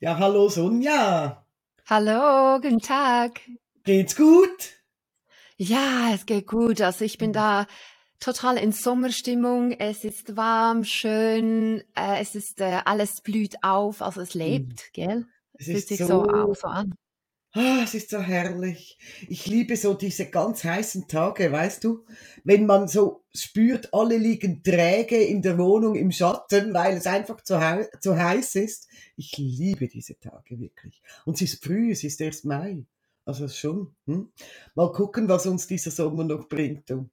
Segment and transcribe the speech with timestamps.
[0.00, 1.44] Ja, hallo Sonja.
[1.86, 3.40] Hallo, guten Tag.
[3.84, 4.74] Geht's gut?
[5.56, 6.80] Ja, es geht gut.
[6.80, 7.66] Also ich bin da
[8.20, 9.72] total in Sommerstimmung.
[9.72, 11.82] Es ist warm, schön.
[11.94, 14.38] Äh, es ist äh, alles blüht auf, also es Hm.
[14.38, 15.26] lebt, gell?
[15.54, 16.94] Es Fühlt ist sich so auch so, so an.
[17.54, 18.98] Ah, es ist so herrlich.
[19.28, 22.04] Ich liebe so diese ganz heißen Tage, weißt du?
[22.42, 27.42] Wenn man so spürt, alle liegen träge in der Wohnung im Schatten, weil es einfach
[27.42, 28.88] zu, hei zu heiß ist.
[29.16, 31.00] Ich liebe diese Tage wirklich.
[31.24, 32.84] Und es ist früh, es ist erst Mai.
[33.24, 33.94] Also schon.
[34.06, 34.30] Hm?
[34.74, 36.90] Mal gucken, was uns dieser Sommer noch bringt.
[36.90, 37.08] Du.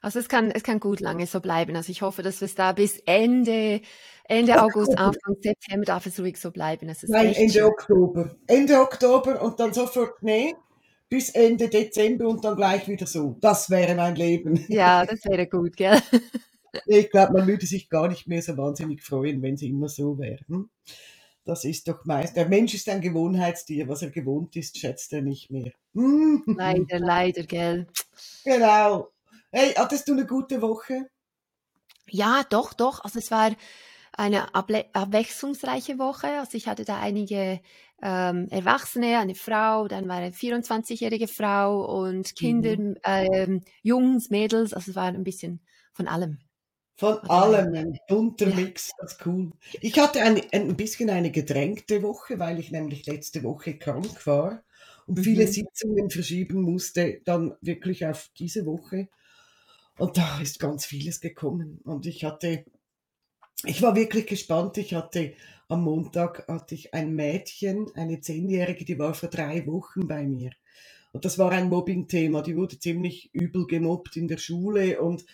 [0.00, 1.76] Also es kann, es kann gut lange so bleiben.
[1.76, 3.80] Also ich hoffe, dass wir es da bis Ende,
[4.24, 4.98] Ende August.
[4.98, 6.88] Anfang September darf es ruhig so bleiben.
[6.88, 7.64] Es ist Nein, Ende schön.
[7.64, 8.36] Oktober.
[8.46, 10.54] Ende Oktober und dann sofort nee,
[11.08, 13.36] bis Ende Dezember und dann gleich wieder so.
[13.40, 14.64] Das wäre mein Leben.
[14.68, 16.00] Ja, das wäre gut, gell?
[16.86, 20.18] Ich glaube, man würde sich gar nicht mehr so wahnsinnig freuen, wenn es immer so
[20.18, 20.40] wäre.
[20.48, 20.70] Hm?
[21.44, 22.36] Das ist doch meist.
[22.36, 23.88] Der Mensch ist ein Gewohnheitstier.
[23.88, 25.72] Was er gewohnt ist, schätzt er nicht mehr.
[25.92, 27.86] Leider, leider, gell?
[28.44, 29.11] Genau.
[29.52, 31.06] Hey, hattest du eine gute Woche?
[32.10, 33.04] Ja, doch, doch.
[33.04, 33.54] Also es war
[34.12, 36.28] eine abwechslungsreiche Woche.
[36.40, 37.60] Also ich hatte da einige
[38.02, 42.82] ähm, Erwachsene, eine Frau, dann war eine 24-jährige Frau und Kinder, Mhm.
[43.04, 44.74] ähm, Jungs, Mädels.
[44.74, 45.62] Also es war ein bisschen
[45.94, 46.38] von allem.
[46.96, 49.50] Von war, allem, ein bunter ja, Mix, das ist cool.
[49.80, 54.62] Ich hatte ein, ein bisschen eine gedrängte Woche, weil ich nämlich letzte Woche krank war
[55.06, 55.48] und viele mhm.
[55.48, 59.08] Sitzungen verschieben musste, dann wirklich auf diese Woche.
[59.98, 61.80] Und da ist ganz vieles gekommen.
[61.84, 62.64] Und ich hatte,
[63.64, 64.78] ich war wirklich gespannt.
[64.78, 65.34] Ich hatte
[65.68, 70.50] am Montag hatte ich ein Mädchen, eine Zehnjährige, die war vor drei Wochen bei mir.
[71.12, 72.42] Und das war ein Mobbing-Thema.
[72.42, 75.24] Die wurde ziemlich übel gemobbt in der Schule und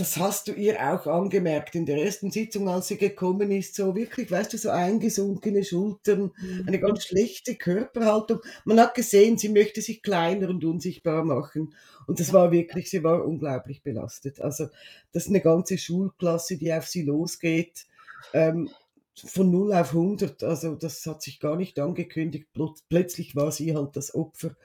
[0.00, 3.94] das hast du ihr auch angemerkt in der ersten Sitzung, als sie gekommen ist, so
[3.94, 6.32] wirklich, weißt du, so eingesunkene Schultern,
[6.66, 6.80] eine Mhm.
[6.80, 8.40] ganz schlechte Körperhaltung.
[8.64, 11.74] Man hat gesehen, sie möchte sich kleiner und unsichtbar machen.
[12.06, 14.40] Und das war wirklich, sie war unglaublich belastet.
[14.40, 14.68] Also,
[15.12, 17.86] das ist eine ganze Schulklasse, die auf sie losgeht,
[18.32, 18.70] ähm,
[19.14, 20.42] von 0 auf 100.
[20.42, 22.46] Also, das hat sich gar nicht angekündigt.
[22.52, 24.56] Pl plötzlich war sie halt das Opfer.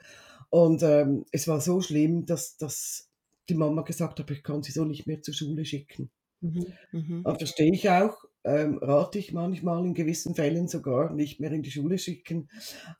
[0.50, 3.08] Und ähm, es war so schlimm, dass, dass
[3.48, 6.10] die Mama gesagt hat, ich kann sie so nicht mehr zur Schule schicken.
[6.40, 6.66] mhm.
[6.92, 7.22] Mhm.
[7.24, 11.62] Und verstehe ich auch, ähm, rate ich manchmal in gewissen Fällen sogar nicht mehr in
[11.62, 12.48] die Schule schicken.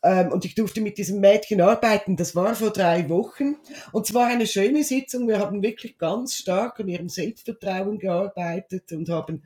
[0.02, 2.16] Ähm, und ich durfte mit diesem Mädchen arbeiten.
[2.16, 3.56] Das war vor drei Wochen.
[3.92, 5.28] Und es war eine schöne Sitzung.
[5.28, 9.44] Wir haben wirklich ganz stark an ihrem Selbstvertrauen gearbeitet und haben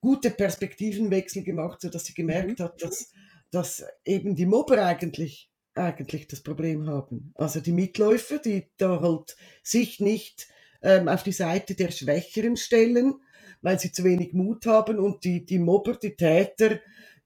[0.00, 2.16] gute Perspektivenwechsel gemacht, sodass sie Mhm.
[2.16, 3.12] gemerkt hat, dass,
[3.50, 7.32] dass eben die Mobber eigentlich, eigentlich das Problem haben.
[7.34, 10.48] Also die Mitläufer, die da halt sich nicht
[10.82, 13.14] ähm, auf die Seite der Schwächeren stellen,
[13.62, 16.80] weil sie zu wenig Mut haben und die, die Mobber, die Täter,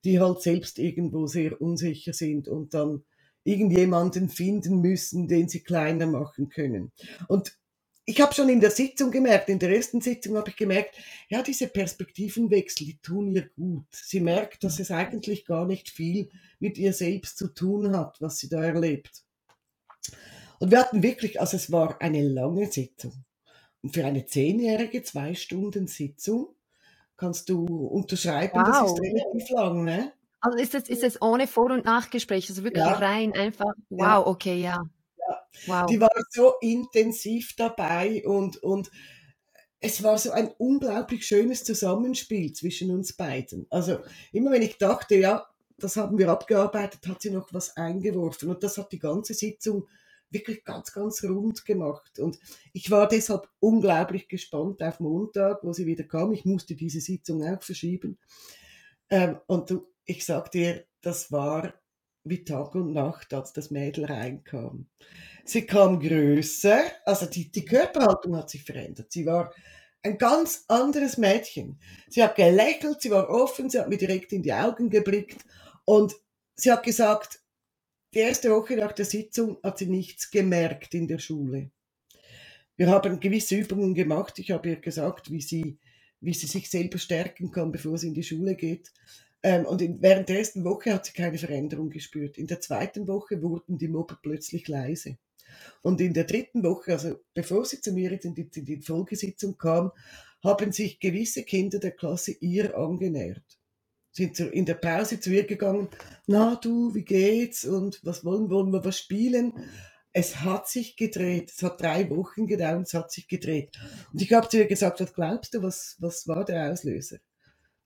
[0.04, 3.02] die halt selbst irgendwo sehr unsicher sind und dann
[3.42, 6.92] irgendjemanden finden müssen, den sie kleiner machen können.
[7.28, 7.56] Und
[8.08, 10.94] ich habe schon in der Sitzung gemerkt, in der ersten Sitzung habe ich gemerkt,
[11.28, 13.86] ja, diese Perspektivenwechsel, die tun ihr gut.
[13.90, 16.30] Sie merkt, dass es eigentlich gar nicht viel
[16.60, 19.24] mit ihr selbst zu tun hat, was sie da erlebt.
[20.60, 23.24] Und wir hatten wirklich, also es war eine lange Sitzung.
[23.82, 26.54] Und für eine zehnjährige zwei Stunden Sitzung
[27.16, 29.00] kannst du unterschreiben, das ist Wow.
[29.00, 30.12] relativ lang, ne?
[30.40, 34.18] Also ist es, ist es ohne Vor- und Nachgespräch, also wirklich Ja, rein einfach, ja,
[34.18, 34.84] wow, okay, ja,
[35.66, 35.86] ja.
[35.86, 36.08] Die wow.
[36.08, 38.90] war so intensiv dabei und, und
[39.80, 43.66] es war so ein unglaublich schönes Zusammenspiel zwischen uns beiden.
[43.70, 43.98] Also
[44.32, 45.46] immer wenn ich dachte, ja,
[45.78, 49.86] das haben wir abgearbeitet, hat sie noch was eingeworfen und das hat die ganze Sitzung
[50.30, 52.18] wirklich ganz, ganz rund gemacht.
[52.18, 52.38] Und
[52.72, 56.32] ich war deshalb unglaublich gespannt auf Montag, wo sie wieder kam.
[56.32, 58.18] Ich musste diese Sitzung auch verschieben.
[59.08, 59.74] Ähm, und
[60.04, 61.74] ich sag dir, das war
[62.24, 64.86] wie Tag und Nacht, als das Mädel reinkam.
[65.48, 69.12] Sie kam größer, also die, die Körperhaltung hat sich verändert.
[69.12, 69.54] Sie war
[70.02, 71.78] ein ganz anderes Mädchen.
[72.08, 75.44] Sie hat gelächelt, sie war offen, sie hat mir direkt in die Augen geblickt
[75.84, 76.14] und
[76.56, 77.40] sie hat gesagt,
[78.12, 81.70] die erste Woche nach der Sitzung hat sie nichts gemerkt in der Schule.
[82.76, 84.38] Wir haben gewisse Übungen gemacht.
[84.38, 85.78] Ich habe ihr gesagt, wie sie,
[86.20, 88.92] wie sie sich selber stärken kann, bevor sie in die Schule geht.
[89.42, 92.36] Ähm, und während der ersten Woche hat sie keine Veränderung gespürt.
[92.36, 95.18] In der zweiten Woche wurden die Mobber plötzlich leise.
[95.82, 99.56] Und in der dritten Woche, also bevor sie zu mir in die, in die Folgesitzung
[99.56, 99.92] kam,
[100.44, 103.44] haben sich gewisse Kinder der Klasse ihr angenähert.
[104.12, 105.88] Sind in der Pause zu ihr gegangen,
[106.26, 109.52] na du, wie geht's und was wollen, wollen wir was spielen?
[110.12, 111.52] Es hat sich gedreht.
[111.54, 113.76] Es hat drei Wochen gedauert, es hat sich gedreht.
[114.12, 117.18] Und ich habe zu ihr gesagt, was glaubst du, was, was war der Auslöser?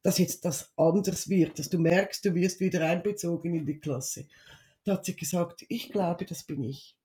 [0.02, 4.26] dass jetzt das anders wird, dass du merkst, du wirst wieder einbezogen in die Klasse.
[4.84, 6.96] Da hat sie gesagt, ich glaube, das bin ich.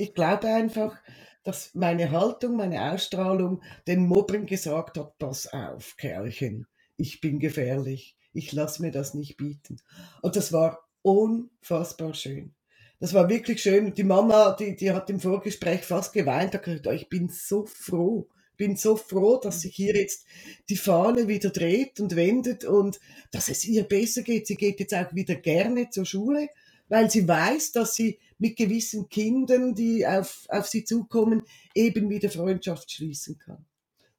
[0.00, 0.96] Ich glaube einfach,
[1.44, 6.66] dass meine Haltung, meine Ausstrahlung den Mobbern gesagt hat, pass auf, Kerlchen,
[6.96, 9.76] ich bin gefährlich, ich lasse mir das nicht bieten.
[10.22, 12.54] Und das war unfassbar schön.
[12.98, 13.92] Das war wirklich schön.
[13.92, 17.66] Die Mama, die, die hat im Vorgespräch fast geweint, hat gesagt, oh, ich bin so
[17.66, 18.26] froh,
[18.56, 20.24] bin so froh, dass sich hier jetzt
[20.70, 23.00] die Fahne wieder dreht und wendet und
[23.32, 24.46] dass es ihr besser geht.
[24.46, 26.48] Sie geht jetzt auch wieder gerne zur Schule,
[26.88, 31.42] weil sie weiß, dass sie mit gewissen Kindern, die auf, auf sie zukommen,
[31.74, 33.64] eben wieder Freundschaft schließen kann.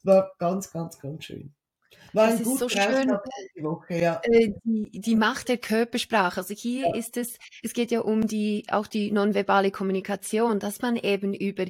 [0.04, 1.54] War ganz, ganz, ganz schön.
[2.14, 3.18] War das ist so schön.
[3.56, 4.22] Die, Woche, ja.
[4.24, 6.42] Äh, die, die Macht der Körpersprache.
[6.42, 6.96] Also hier ja.
[6.96, 11.66] ist es, es geht ja um die, auch die nonverbale Kommunikation, dass man eben über,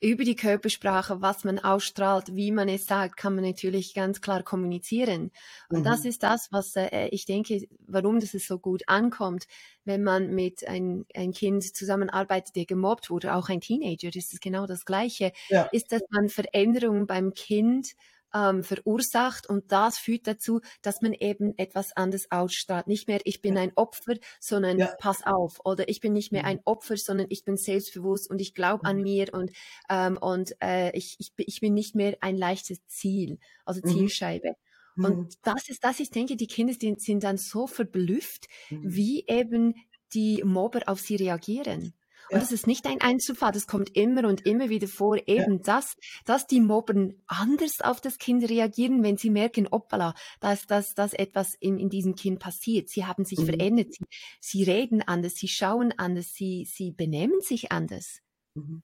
[0.00, 4.42] über die Körpersprache, was man ausstrahlt, wie man es sagt, kann man natürlich ganz klar
[4.42, 5.30] kommunizieren.
[5.68, 5.84] Und mhm.
[5.84, 9.46] das ist das, was äh, ich denke, warum das so gut ankommt,
[9.84, 14.40] wenn man mit ein, ein Kind zusammenarbeitet, der gemobbt wurde, auch ein Teenager, ist es
[14.40, 15.62] genau das Gleiche, ja.
[15.72, 17.94] ist, dass man Veränderungen beim Kind
[18.34, 22.86] ähm, verursacht und das führt dazu, dass man eben etwas anderes ausstrahlt.
[22.86, 24.94] Nicht mehr, ich bin ein Opfer, sondern ja.
[24.98, 25.60] pass auf.
[25.64, 26.48] Oder ich bin nicht mehr mhm.
[26.48, 29.02] ein Opfer, sondern ich bin selbstbewusst und ich glaube an mhm.
[29.02, 29.50] mir und,
[29.88, 33.90] ähm, und äh, ich, ich, ich bin nicht mehr ein leichtes Ziel, also mhm.
[33.90, 34.54] Zielscheibe.
[34.96, 35.04] Mhm.
[35.04, 38.82] Und das ist, das ist, denke ich, die Kinder die sind dann so verblüfft, mhm.
[38.84, 39.74] wie eben
[40.12, 41.94] die Mobber auf sie reagieren.
[42.30, 45.62] Und es ist nicht ein Einzelfall, das kommt immer und immer wieder vor, eben ja.
[45.64, 50.94] das, dass die Mobbern anders auf das Kind reagieren, wenn sie merken, hoppala, dass, dass,
[50.94, 52.88] dass etwas in, in diesem Kind passiert.
[52.88, 53.46] Sie haben sich mhm.
[53.46, 54.04] verändert, sie,
[54.40, 58.20] sie reden anders, sie schauen anders, sie, sie benehmen sich anders.
[58.54, 58.82] Mhm.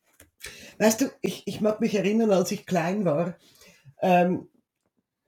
[0.78, 3.38] Weißt du, ich, ich mag mich erinnern, als ich klein war,
[4.00, 4.48] ähm,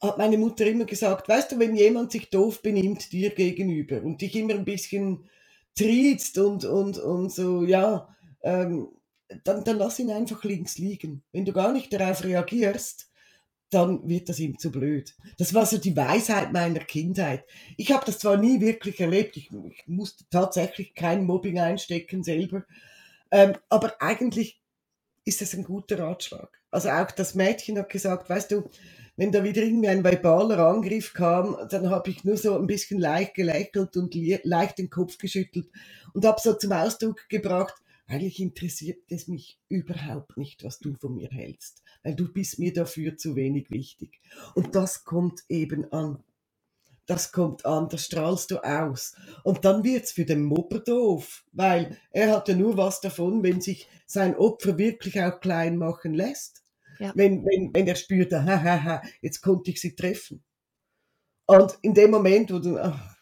[0.01, 4.21] hat meine Mutter immer gesagt, weißt du, wenn jemand sich doof benimmt dir gegenüber und
[4.21, 5.29] dich immer ein bisschen
[5.75, 8.09] triezt und, und, und so, ja,
[8.43, 8.89] ähm,
[9.45, 11.23] dann, dann lass ihn einfach links liegen.
[11.33, 13.11] Wenn du gar nicht darauf reagierst,
[13.71, 15.15] dann wird das ihm zu blöd.
[15.39, 17.45] Das war so die Weisheit meiner Kindheit.
[17.77, 22.65] Ich habe das zwar nie wirklich erlebt, ich, ich musste tatsächlich kein Mobbing einstecken selber,
[23.33, 24.61] ähm, aber eigentlich
[25.25, 26.61] ist das ein guter Ratschlag.
[26.71, 28.71] Also auch das Mädchen hat gesagt, weißt du,
[29.17, 32.99] wenn da wieder irgendwie ein verbaler Angriff kam, dann habe ich nur so ein bisschen
[33.01, 35.69] leicht gelächelt und leicht den Kopf geschüttelt
[36.13, 37.75] und habe so zum Ausdruck gebracht,
[38.07, 42.73] eigentlich interessiert es mich überhaupt nicht, was du von mir hältst, weil du bist mir
[42.73, 44.21] dafür zu wenig wichtig.
[44.55, 46.23] Und das kommt eben an.
[47.07, 49.15] Das kommt an, das strahlst du aus.
[49.43, 53.61] Und dann wird's für den Mobber doof, weil er hat ja nur was davon, wenn
[53.61, 56.64] sich sein Opfer wirklich auch klein machen lässt.
[56.99, 57.13] Ja.
[57.15, 60.43] Wenn, wenn, wenn er spürt, ha, jetzt konnte ich sie treffen.
[61.47, 63.17] Und in dem Moment, wo du, ach,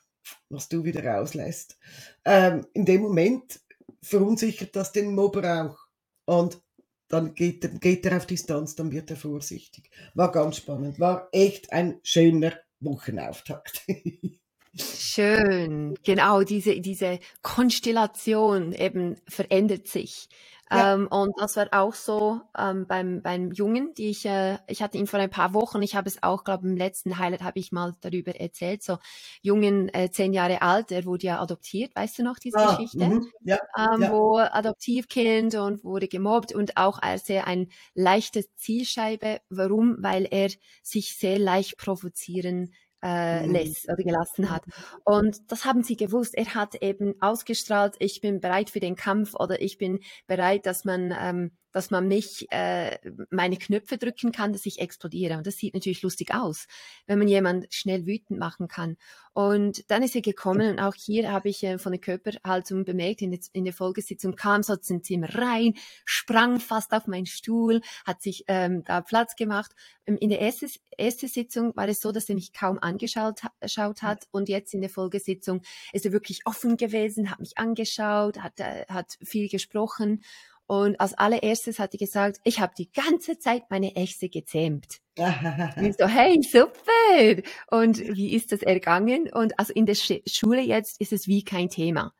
[0.48, 1.78] was du wieder rauslässt,
[2.24, 3.60] ähm, in dem Moment
[4.02, 5.78] verunsichert das den Mobber auch.
[6.24, 6.62] Und
[7.08, 9.90] dann geht, geht er auf Distanz, dann wird er vorsichtig.
[10.14, 13.82] War ganz spannend, war echt ein schöner Wochenauftakt.
[14.74, 20.30] Schön, genau, diese, diese Konstellation eben verändert sich.
[20.72, 20.94] Ja.
[20.94, 24.96] Ähm, und das war auch so ähm, beim, beim Jungen, die ich, äh, ich hatte
[24.96, 27.72] ihn vor ein paar Wochen, ich habe es auch, glaube im letzten Highlight habe ich
[27.72, 28.98] mal darüber erzählt, so
[29.42, 33.06] Jungen, äh, zehn Jahre alt, der wurde ja adoptiert, weißt du noch diese ah, Geschichte?
[33.06, 33.26] Mhm.
[33.44, 34.12] Ja, ähm, ja.
[34.12, 39.40] Wo Adoptivkind und wurde gemobbt und auch als er ein leichtes Zielscheibe.
[39.50, 39.96] Warum?
[40.00, 40.48] Weil er
[40.82, 43.52] sich sehr leicht provozieren äh, mhm.
[43.52, 44.64] lässt oder gelassen hat.
[45.04, 46.34] Und das haben sie gewusst.
[46.34, 50.84] Er hat eben ausgestrahlt, ich bin bereit für den Kampf oder ich bin bereit, dass
[50.84, 52.98] man ähm, dass man mich äh,
[53.30, 55.36] meine Knöpfe drücken kann, dass ich explodiere.
[55.36, 56.66] Und das sieht natürlich lustig aus,
[57.06, 58.96] wenn man jemand schnell wütend machen kann.
[59.34, 63.22] Und dann ist er gekommen und auch hier habe ich äh, von der Körperhaltung bemerkt,
[63.22, 65.74] in, der, in der Folgesitzung kam so zum Zimmer rein,
[66.04, 69.72] sprang fast auf meinen Stuhl, hat sich ähm, da Platz gemacht.
[70.04, 74.02] Ähm, in der ersten, ersten Sitzung war es so, dass er mich kaum angeschaut schaut
[74.02, 75.62] hat und jetzt in der Folgesitzung
[75.94, 80.22] ist er wirklich offen gewesen, hat mich angeschaut, hat, äh, hat viel gesprochen
[80.66, 85.00] und als allererstes hat die gesagt, ich habe die ganze Zeit meine Echse gezähmt.
[85.16, 87.42] ich so, hey, super!
[87.70, 89.28] Und wie ist das ergangen?
[89.32, 92.14] Und also in der Schule jetzt ist es wie kein Thema.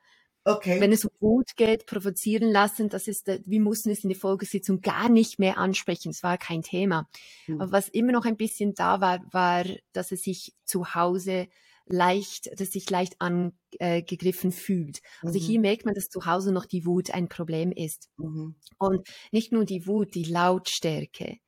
[0.45, 0.81] Okay.
[0.81, 4.81] Wenn es um Wut geht, provozieren lassen, das ist, wir mussten es in der Folgesitzung
[4.81, 6.11] gar nicht mehr ansprechen.
[6.11, 7.09] Es war kein Thema.
[7.47, 7.61] Hm.
[7.61, 11.47] Aber was immer noch ein bisschen da war, war, dass es sich zu Hause
[11.87, 15.01] leicht, dass sich leicht angegriffen fühlt.
[15.23, 15.43] Also mhm.
[15.43, 18.11] hier merkt man, dass zu Hause noch die Wut ein Problem ist.
[18.17, 18.57] Mhm.
[18.79, 21.39] Und nicht nur die Wut, die Lautstärke.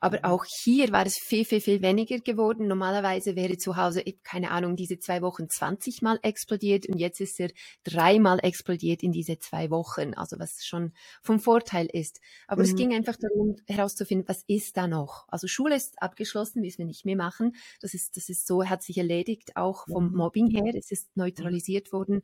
[0.00, 0.24] Aber mhm.
[0.24, 2.66] auch hier war es viel, viel, viel weniger geworden.
[2.66, 7.38] Normalerweise wäre zu Hause, keine Ahnung, diese zwei Wochen 20 Mal explodiert und jetzt ist
[7.38, 7.50] er
[7.84, 10.14] dreimal explodiert in diese zwei Wochen.
[10.14, 10.92] Also was schon
[11.22, 12.20] vom Vorteil ist.
[12.48, 12.68] Aber mhm.
[12.68, 15.26] es ging einfach darum herauszufinden, was ist da noch?
[15.28, 17.52] Also Schule ist abgeschlossen, müssen wir nicht mehr machen.
[17.80, 20.16] Das ist, das ist so, hat sich erledigt, auch vom mhm.
[20.16, 20.74] Mobbing her.
[20.74, 22.22] Es ist neutralisiert worden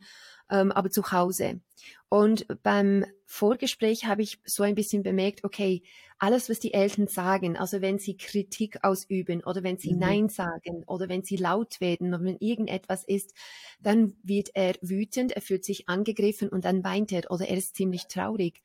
[0.50, 1.60] ähm, aber zu Hause.
[2.08, 5.82] Und beim Vorgespräch habe ich so ein bisschen bemerkt, okay,
[6.18, 9.98] alles, was die Eltern sagen, also wenn sie Kritik ausüben oder wenn sie mhm.
[9.98, 13.34] Nein sagen oder wenn sie laut werden oder wenn irgendetwas ist,
[13.80, 17.76] dann wird er wütend, er fühlt sich angegriffen und dann weint er oder er ist
[17.76, 18.62] ziemlich traurig.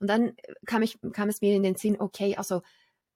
[0.00, 0.32] Und dann
[0.64, 2.62] kam, ich, kam es mir in den Sinn, okay, also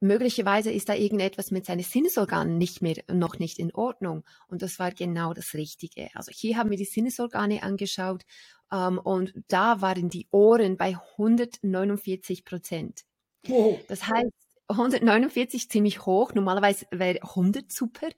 [0.02, 4.24] möglicherweise ist da irgendetwas mit seinen Sinnesorganen nicht mehr, noch nicht in Ordnung.
[4.48, 6.08] Und das war genau das Richtige.
[6.14, 8.24] Also hier haben wir die Sinnesorgane angeschaut
[8.70, 13.02] ähm, und da waren die Ohren bei 149 Prozent.
[13.48, 13.78] Oh.
[13.88, 14.32] Das heißt,
[14.68, 16.32] 149 ziemlich hoch.
[16.34, 18.08] Normalerweise wäre 100 super.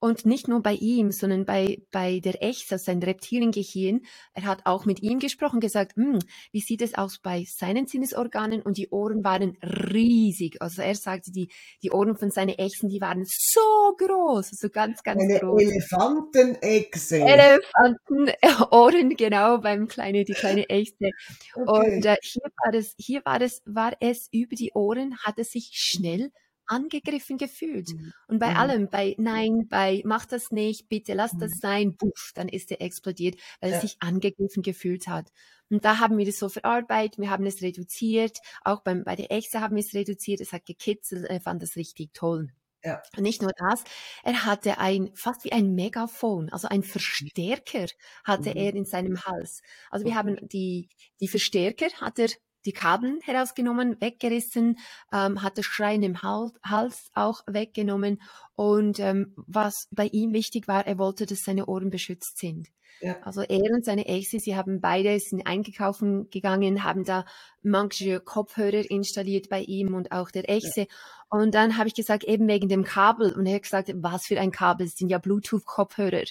[0.00, 4.02] Und nicht nur bei ihm, sondern bei, bei der Echse, also sein Reptiliengehirn.
[4.32, 6.20] Er hat auch mit ihm gesprochen, gesagt, hm,
[6.52, 8.62] wie sieht es aus bei seinen Sinnesorganen?
[8.62, 10.62] Und die Ohren waren riesig.
[10.62, 11.50] Also er sagte, die,
[11.82, 15.62] die Ohren von seinen Echsen, die waren so groß, so ganz, ganz Eine groß.
[15.62, 17.18] Elefantenechse.
[17.18, 21.10] Elefantenohren, genau, beim kleine, die kleine Echse.
[21.54, 21.96] Okay.
[21.96, 25.50] Und äh, hier war es, hier war es, war es über die Ohren, hat es
[25.50, 26.30] sich schnell
[26.68, 27.88] angegriffen gefühlt.
[27.94, 28.12] Mhm.
[28.28, 28.56] Und bei mhm.
[28.56, 31.40] allem, bei Nein, bei Mach das nicht, bitte lass mhm.
[31.40, 33.76] das sein, buff, dann ist er explodiert, weil ja.
[33.76, 35.32] er sich angegriffen gefühlt hat.
[35.70, 39.30] Und da haben wir das so verarbeitet, wir haben es reduziert, auch beim, bei der
[39.30, 42.48] Exe haben wir es reduziert, es hat gekitzelt, er fand das richtig toll.
[42.84, 43.02] Ja.
[43.16, 43.82] Und nicht nur das,
[44.22, 47.86] er hatte ein, fast wie ein Megafon, also ein Verstärker
[48.24, 48.56] hatte mhm.
[48.56, 49.62] er in seinem Hals.
[49.90, 50.88] Also wir haben die,
[51.20, 52.28] die Verstärker hat er
[52.64, 54.78] die Kabel herausgenommen, weggerissen,
[55.12, 58.20] ähm, hat das Schreien im Hals auch weggenommen.
[58.54, 62.68] Und ähm, was bei ihm wichtig war, er wollte, dass seine Ohren beschützt sind.
[63.00, 63.16] Ja.
[63.22, 67.24] Also er und seine Exe, sie haben beide sind eingekaufen gegangen, haben da
[67.62, 70.80] manche Kopfhörer installiert bei ihm und auch der Exe.
[70.80, 70.86] Ja.
[71.30, 73.32] Und dann habe ich gesagt, eben wegen dem Kabel.
[73.32, 74.86] Und er hat gesagt, was für ein Kabel?
[74.86, 76.24] Es sind ja Bluetooth-Kopfhörer.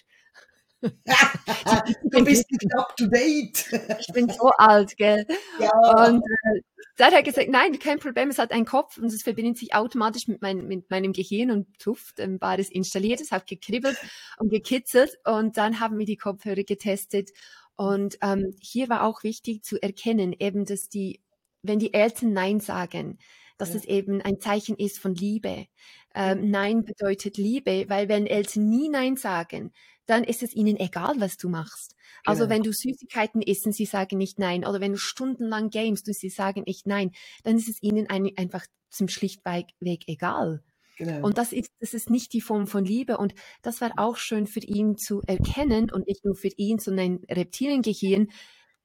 [0.81, 3.65] du bist nicht up to date.
[3.99, 5.25] ich bin so alt, gell?
[5.59, 6.07] Ja.
[6.07, 6.61] Und äh,
[6.97, 9.73] dann hat er gesagt, nein, kein Problem, es hat einen Kopf und es verbindet sich
[9.75, 13.97] automatisch mit, mein, mit meinem Gehirn und Tuff, dann war das installiert, es hat gekribbelt
[14.39, 17.31] und gekitzelt und dann haben wir die Kopfhörer getestet
[17.77, 21.21] und ähm, hier war auch wichtig zu erkennen, eben, dass die,
[21.61, 23.19] wenn die Eltern Nein sagen,
[23.59, 23.75] dass ja.
[23.75, 25.67] es eben ein Zeichen ist von Liebe.
[26.15, 29.71] Ähm, Nein bedeutet Liebe, weil wenn Eltern nie Nein sagen,
[30.07, 31.95] dann ist es ihnen egal, was du machst.
[32.25, 32.55] Also genau.
[32.55, 36.15] wenn du Süßigkeiten isst und sie sagen nicht nein, oder wenn du stundenlang gamest und
[36.15, 37.11] sie sagen nicht nein,
[37.43, 39.67] dann ist es ihnen ein, einfach zum schlichtweg
[40.07, 40.63] egal.
[40.97, 41.25] Genau.
[41.25, 43.17] Und das ist, das ist nicht die Form von Liebe.
[43.17, 47.05] Und das war auch schön für ihn zu erkennen und nicht nur für ihn, sondern
[47.05, 48.29] ein Reptiliengehirn.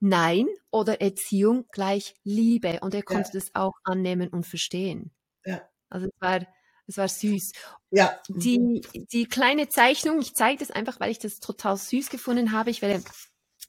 [0.04, 2.80] Nein oder Erziehung gleich Liebe.
[2.82, 3.38] Und er konnte ja.
[3.38, 5.12] das auch annehmen und verstehen.
[5.44, 5.62] Ja.
[5.88, 6.40] Also es war,
[6.86, 7.52] es war süß.
[7.90, 8.18] Ja.
[8.28, 12.70] Die, die kleine Zeichnung, ich zeige das einfach, weil ich das total süß gefunden habe.
[12.70, 13.02] Ich werde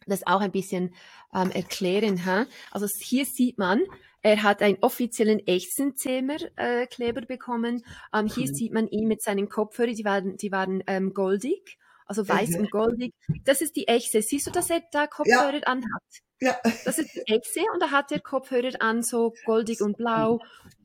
[0.08, 0.94] das auch ein bisschen
[1.34, 2.26] ähm, erklären.
[2.26, 2.46] Ha?
[2.72, 3.82] Also hier sieht man,
[4.22, 7.84] er hat einen offiziellen Echsenzähmer-Kleber äh, bekommen.
[8.14, 8.54] Ähm, hier mhm.
[8.54, 12.60] sieht man ihn mit seinen Kopfhörern, die waren, die waren ähm, goldig, also weiß mhm.
[12.62, 13.14] und goldig.
[13.44, 14.22] Das ist die Echse.
[14.22, 15.64] Siehst du, dass er da Kopfhörer ja.
[15.64, 16.04] anhat?
[16.40, 16.58] Ja.
[16.86, 20.40] Das ist die Echse und da hat er Kopfhörer an, so goldig und blau.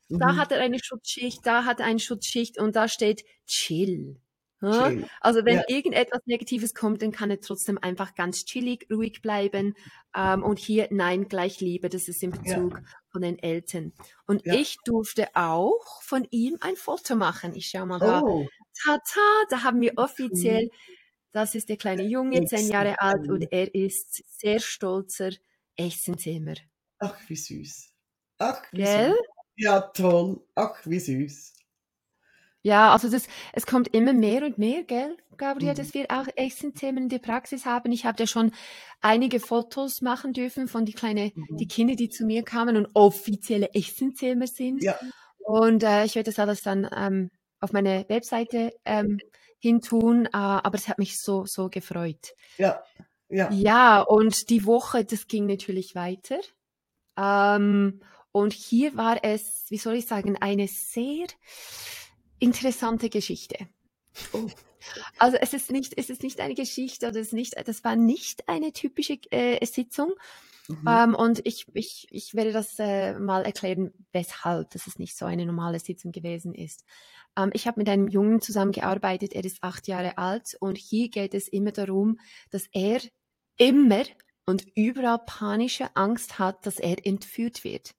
[0.09, 0.37] Da mhm.
[0.39, 4.17] hat er eine Schutzschicht, da hat er eine Schutzschicht und da steht chill.
[4.61, 5.07] chill.
[5.21, 5.65] Also wenn ja.
[5.69, 9.75] irgendetwas Negatives kommt, dann kann er trotzdem einfach ganz chillig, ruhig bleiben.
[10.17, 12.85] Ähm, und hier nein, gleich Liebe, das ist im Bezug ja.
[13.13, 13.93] von den Eltern.
[14.27, 14.55] Und ja.
[14.55, 17.55] ich durfte auch von ihm ein Foto machen.
[17.55, 18.23] Ich schau mal da.
[18.23, 18.47] Oh.
[18.83, 20.71] Tata, da haben wir offiziell,
[21.33, 25.31] das ist der kleine Junge, zehn Jahre alt und er ist sehr stolzer
[25.77, 26.55] Echsenzimmer.
[26.99, 27.93] Ach, wie süß.
[28.39, 29.11] Ach, wie Gell?
[29.11, 29.38] süß.
[29.59, 30.41] Ja, toll.
[30.55, 31.53] Ach, wie süß.
[32.63, 35.77] Ja, also das, es kommt immer mehr und mehr, gell, Gabriel, mhm.
[35.77, 37.91] dass wir auch Echsenthemen in der Praxis haben.
[37.93, 38.53] Ich habe ja schon
[39.01, 41.57] einige Fotos machen dürfen von die kleinen, mhm.
[41.57, 44.83] die Kinder, die zu mir kamen und offizielle Echsenthema sind.
[44.83, 44.99] Ja.
[45.39, 49.19] Und äh, ich werde das alles dann ähm, auf meine Webseite ähm,
[49.59, 52.35] hintun, äh, aber es hat mich so, so gefreut.
[52.59, 52.83] Ja,
[53.29, 53.51] ja.
[53.51, 56.39] Ja, und die Woche, das ging natürlich weiter.
[57.17, 58.01] Ähm,
[58.39, 61.27] und hier war es, wie soll ich sagen, eine sehr
[62.39, 63.69] interessante Geschichte.
[64.33, 64.49] Oh.
[65.19, 67.97] Also es ist nicht, es ist nicht eine Geschichte oder es ist nicht, das war
[67.97, 70.13] nicht eine typische äh, Sitzung.
[70.69, 70.85] Mhm.
[70.87, 75.25] Ähm, und ich, ich, ich werde das äh, mal erklären, weshalb das ist nicht so
[75.25, 76.85] eine normale Sitzung gewesen ist.
[77.37, 81.35] Ähm, ich habe mit einem Jungen zusammengearbeitet, er ist acht Jahre alt und hier geht
[81.35, 83.01] es immer darum, dass er
[83.57, 84.05] immer
[84.47, 87.98] und überall panische Angst hat, dass er entführt wird.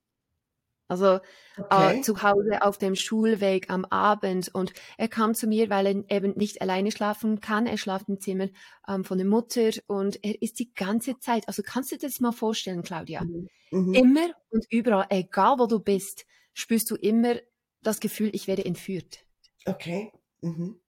[0.90, 1.20] Also äh,
[1.58, 2.00] okay.
[2.00, 4.50] äh, zu Hause auf dem Schulweg am Abend.
[4.54, 7.68] Und er kam zu mir, weil er eben nicht alleine schlafen kann.
[7.68, 8.50] Er schlaft im Zimmer
[8.88, 11.48] ähm, von der Mutter und er ist die ganze Zeit.
[11.48, 13.24] Also kannst du dir das mal vorstellen, Claudia?
[13.24, 13.48] Mhm.
[13.72, 13.94] mhm.
[13.94, 17.36] Immer und überall, egal wo du bist, spürst du immer
[17.84, 19.20] das Gefühl, ich werde entführt.
[19.66, 20.12] Okay.
[20.42, 20.80] Mhm.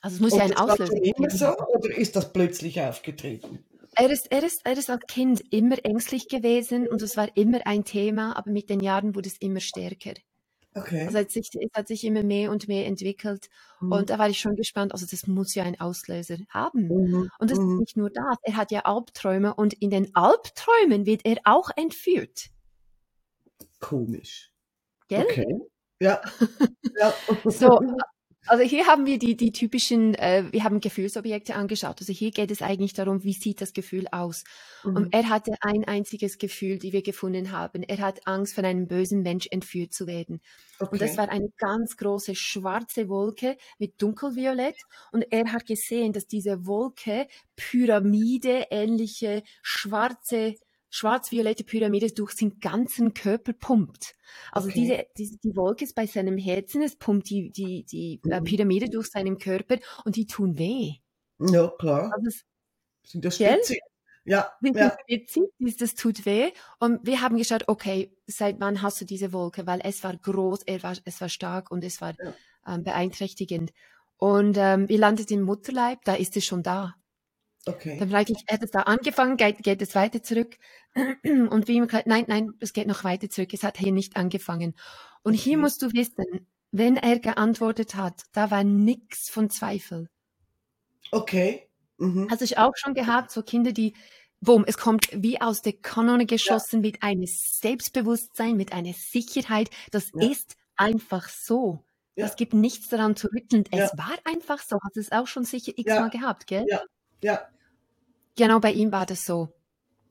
[0.00, 1.30] Also es muss und ja ein Auslöser geben.
[1.30, 3.64] So, oder ist das plötzlich aufgetreten?
[3.94, 7.66] Er ist, er, ist, er ist als Kind immer ängstlich gewesen und es war immer
[7.66, 10.14] ein Thema, aber mit den Jahren wurde es immer stärker.
[10.74, 11.04] Okay.
[11.06, 13.92] Also es hat sich, es hat sich immer mehr und mehr entwickelt mhm.
[13.92, 16.88] und da war ich schon gespannt, also das muss ja einen Auslöser haben.
[16.88, 17.30] Mhm.
[17.38, 17.72] Und das mhm.
[17.72, 21.70] ist nicht nur das, er hat ja Albträume und in den Albträumen wird er auch
[21.76, 22.48] entführt.
[23.80, 24.50] Komisch.
[25.08, 25.24] Gell?
[25.24, 25.60] Okay.
[26.00, 26.22] Ja.
[26.98, 27.14] ja.
[27.44, 27.78] so,
[28.46, 32.00] also hier haben wir die, die typischen, äh, wir haben Gefühlsobjekte angeschaut.
[32.00, 34.44] Also hier geht es eigentlich darum, wie sieht das Gefühl aus.
[34.82, 34.96] Mhm.
[34.96, 37.82] Und er hatte ein einziges Gefühl, die wir gefunden haben.
[37.82, 40.40] Er hat Angst, von einem bösen Mensch entführt zu werden.
[40.80, 40.90] Okay.
[40.92, 44.76] Und das war eine ganz große schwarze Wolke mit dunkelviolett.
[45.12, 50.56] Und er hat gesehen, dass diese Wolke Pyramide ähnliche schwarze
[50.92, 54.14] schwarz-violette Pyramide durch seinen ganzen Körper pumpt.
[54.52, 54.80] Also okay.
[54.80, 58.44] diese, diese, die Wolke ist bei seinem Herzen, es pumpt die, die, die äh, mhm.
[58.44, 60.96] Pyramide durch seinen Körper und die tun weh.
[61.40, 62.12] Ja, klar.
[62.14, 62.44] Also es,
[63.04, 63.76] sind das Spitze?
[64.24, 64.96] Ja, sind ja.
[65.08, 66.52] Witzig, das tut weh.
[66.78, 69.66] Und wir haben geschaut, okay, seit wann hast du diese Wolke?
[69.66, 72.34] Weil es war groß, er war, es war stark und es war ja.
[72.66, 73.72] ähm, beeinträchtigend.
[74.18, 76.94] Und ähm, wir landeten im Mutterleib, da ist es schon da.
[77.66, 77.96] Okay.
[77.98, 80.56] Dann frage ich, hat es da angefangen, geht, geht es weiter zurück?
[80.94, 84.16] Und wie immer gesagt, nein, nein, es geht noch weiter zurück, es hat hier nicht
[84.16, 84.74] angefangen.
[85.22, 85.42] Und okay.
[85.42, 90.08] hier musst du wissen, wenn er geantwortet hat, da war nichts von Zweifel.
[91.12, 91.68] Okay.
[91.98, 92.28] Mhm.
[92.30, 93.94] Hast du auch schon gehabt, so Kinder, die,
[94.40, 96.90] boom, es kommt wie aus der Kanone geschossen ja.
[96.90, 99.70] mit einem Selbstbewusstsein, mit einer Sicherheit.
[99.92, 100.30] Das ja.
[100.30, 101.84] ist einfach so.
[102.16, 102.26] Ja.
[102.26, 103.64] Es gibt nichts daran zu rütteln.
[103.70, 104.78] Es war einfach so.
[104.82, 106.66] Hast du es auch schon sicher x-mal gehabt, gell?
[106.68, 106.82] Ja,
[107.22, 107.48] ja.
[108.36, 109.48] Genau, bei ihm war das so.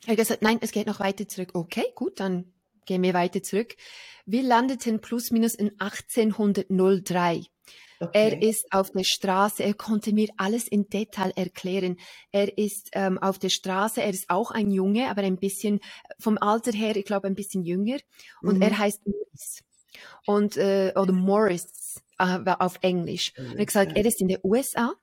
[0.06, 1.52] Er hat gesagt, nein, es geht noch weiter zurück.
[1.54, 2.52] Okay, gut, dann
[2.86, 3.76] gehen wir weiter zurück.
[4.26, 7.44] Wir landeten plus minus in 1803.
[8.00, 8.10] Okay.
[8.14, 11.98] Er ist auf der Straße, er konnte mir alles in Detail erklären.
[12.32, 15.80] Er ist ähm, auf der Straße, er ist auch ein Junge, aber ein bisschen
[16.18, 18.00] vom Alter her, ich glaube, ein bisschen jünger.
[18.42, 18.64] Und mhm.
[18.64, 19.64] er heißt Morris.
[20.26, 23.34] Und, äh, oder Morris äh, auf Englisch.
[23.38, 24.94] Und er hat gesagt, er ist in der USA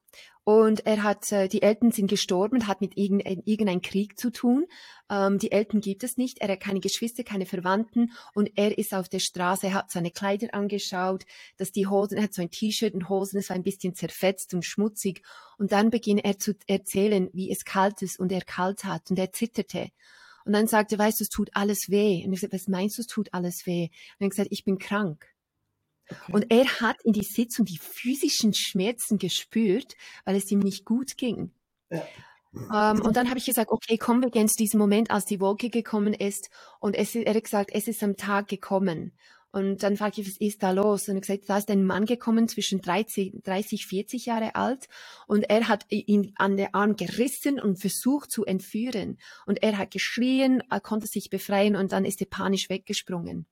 [0.49, 4.65] und er hat, äh, die Eltern sind gestorben, hat mit irgendein, irgendein Krieg zu tun.
[5.11, 6.39] Ähm, die Eltern gibt es nicht.
[6.39, 8.13] Er hat keine Geschwister, keine Verwandten.
[8.33, 11.27] Und er ist auf der Straße, er hat seine Kleider angeschaut,
[11.59, 14.55] dass die Hosen, er hat so ein T-Shirt und Hosen, es war ein bisschen zerfetzt
[14.55, 15.23] und schmutzig.
[15.59, 19.19] Und dann beginnt er zu erzählen, wie es kalt ist und er kalt hat und
[19.19, 19.91] er zitterte.
[20.47, 22.25] Und dann sagte, weißt du, es tut alles weh.
[22.25, 23.91] Und ich sagte, was meinst du, es tut alles weh?
[24.19, 25.27] Und er hat gesagt, ich bin krank.
[26.11, 26.33] Okay.
[26.33, 29.95] Und er hat in die Sitzung die physischen Schmerzen gespürt,
[30.25, 31.53] weil es ihm nicht gut ging.
[31.91, 32.03] Ja.
[32.53, 35.27] Um, ähm, und dann habe ich gesagt, okay, kommen wir gehen zu diesem Moment, als
[35.27, 36.49] die Wolke gekommen ist.
[36.81, 39.13] Und es, er hat gesagt, es ist am Tag gekommen.
[39.51, 41.09] Und dann frage ich, was ist da los?
[41.09, 44.89] Und er hat gesagt, da ist ein Mann gekommen, zwischen 30, 30, 40 Jahre alt.
[45.27, 49.19] Und er hat ihn an den Arm gerissen und versucht zu entführen.
[49.47, 53.47] Und er hat geschrien, er konnte sich befreien und dann ist er panisch weggesprungen.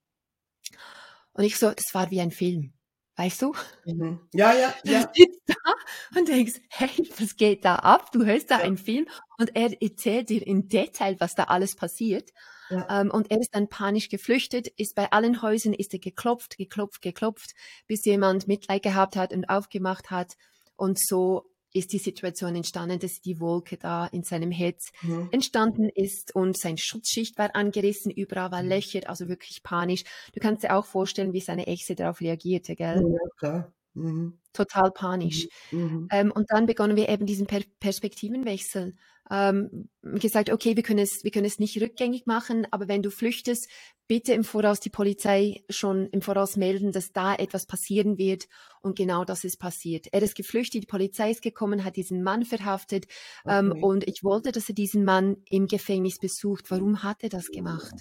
[1.36, 2.72] Und ich so, das war wie ein Film.
[3.16, 3.54] Weißt du?
[3.86, 4.20] Mhm.
[4.34, 5.04] Ja, ja, ja.
[5.04, 8.12] Du sitzt da und denkst, hey, was geht da ab?
[8.12, 8.64] Du hörst da ja.
[8.64, 9.06] einen Film
[9.38, 12.30] und er erzählt dir in Detail, was da alles passiert.
[12.68, 13.00] Ja.
[13.00, 17.00] Ähm, und er ist dann panisch geflüchtet, ist bei allen Häusern, ist er geklopft, geklopft,
[17.00, 17.54] geklopft,
[17.86, 20.36] bis jemand Mitleid gehabt hat und aufgemacht hat.
[20.76, 21.46] Und so
[21.76, 25.28] ist die Situation entstanden, dass die Wolke da in seinem Herz mhm.
[25.30, 28.62] entstanden ist und sein Schutzschicht war angerissen, überall war.
[28.62, 30.04] Löcher, also wirklich panisch.
[30.32, 33.02] Du kannst dir auch vorstellen, wie seine Echse darauf reagierte, gell?
[33.02, 33.72] Ja, klar.
[33.94, 34.38] Mhm.
[34.52, 35.48] Total panisch.
[35.70, 35.80] Mhm.
[35.80, 36.08] mhm.
[36.10, 38.94] Ähm, und dann begonnen wir eben diesen per Perspektivenwechsel
[39.30, 43.10] ähm, gesagt, okay, wir können es, wir können es nicht rückgängig machen, aber wenn du
[43.10, 43.68] flüchtest,
[44.08, 48.46] bitte im Voraus die Polizei schon im Voraus melden, dass da etwas passieren wird.
[48.80, 50.06] Und genau das ist passiert.
[50.12, 53.06] Er ist geflüchtet, die Polizei ist gekommen, hat diesen Mann verhaftet.
[53.46, 53.78] Ähm, okay.
[53.78, 56.70] Ähm, und ich wollte, dass er diesen Mann im Gefängnis besucht.
[56.70, 57.94] Warum hat er das gemacht?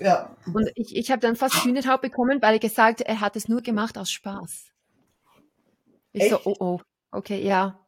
[0.00, 0.36] Ja.
[0.52, 3.62] Und ich, ich habe dann fast Hühnerhaut bekommen, weil er gesagt, er hat es nur
[3.62, 4.72] gemacht aus Spaß.
[6.12, 6.30] Ich Echt?
[6.30, 6.80] so, oh oh,
[7.12, 7.78] okay, ja.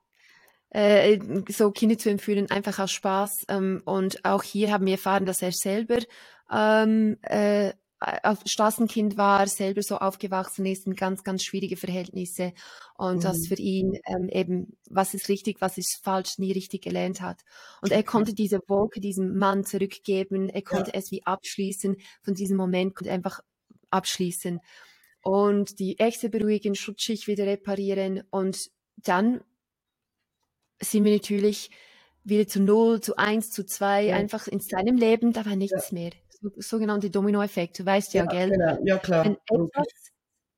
[0.72, 3.44] Äh, so Kinder zu entführen, einfach aus Spaß.
[3.48, 5.98] Ähm, und auch hier haben wir erfahren, dass er selber
[6.50, 7.72] ähm, äh,
[8.46, 12.52] Straßenkind war, selber so aufgewachsen ist in ganz, ganz schwierige Verhältnisse
[12.96, 13.20] und mhm.
[13.20, 17.42] das für ihn ähm, eben, was ist richtig, was ist falsch, nie richtig gelernt hat.
[17.80, 20.98] Und er konnte diese Wolke diesem Mann zurückgeben, er konnte ja.
[20.98, 23.40] es wie abschließen, von diesem Moment konnte einfach
[23.90, 24.58] abschließen
[25.22, 29.42] und die Äxte beruhigen, Schutzschicht wieder reparieren und dann
[30.82, 31.70] sind wir natürlich
[32.24, 34.16] wieder zu null, zu eins, zu zwei, ja.
[34.16, 35.94] einfach in seinem Leben, da war nichts ja.
[35.98, 36.10] mehr.
[36.28, 38.50] So, sogenannte Dominoeffekt, du weißt ja, ja gell?
[38.50, 38.78] Genau.
[38.84, 39.24] Ja, klar.
[39.24, 39.86] Wenn etwas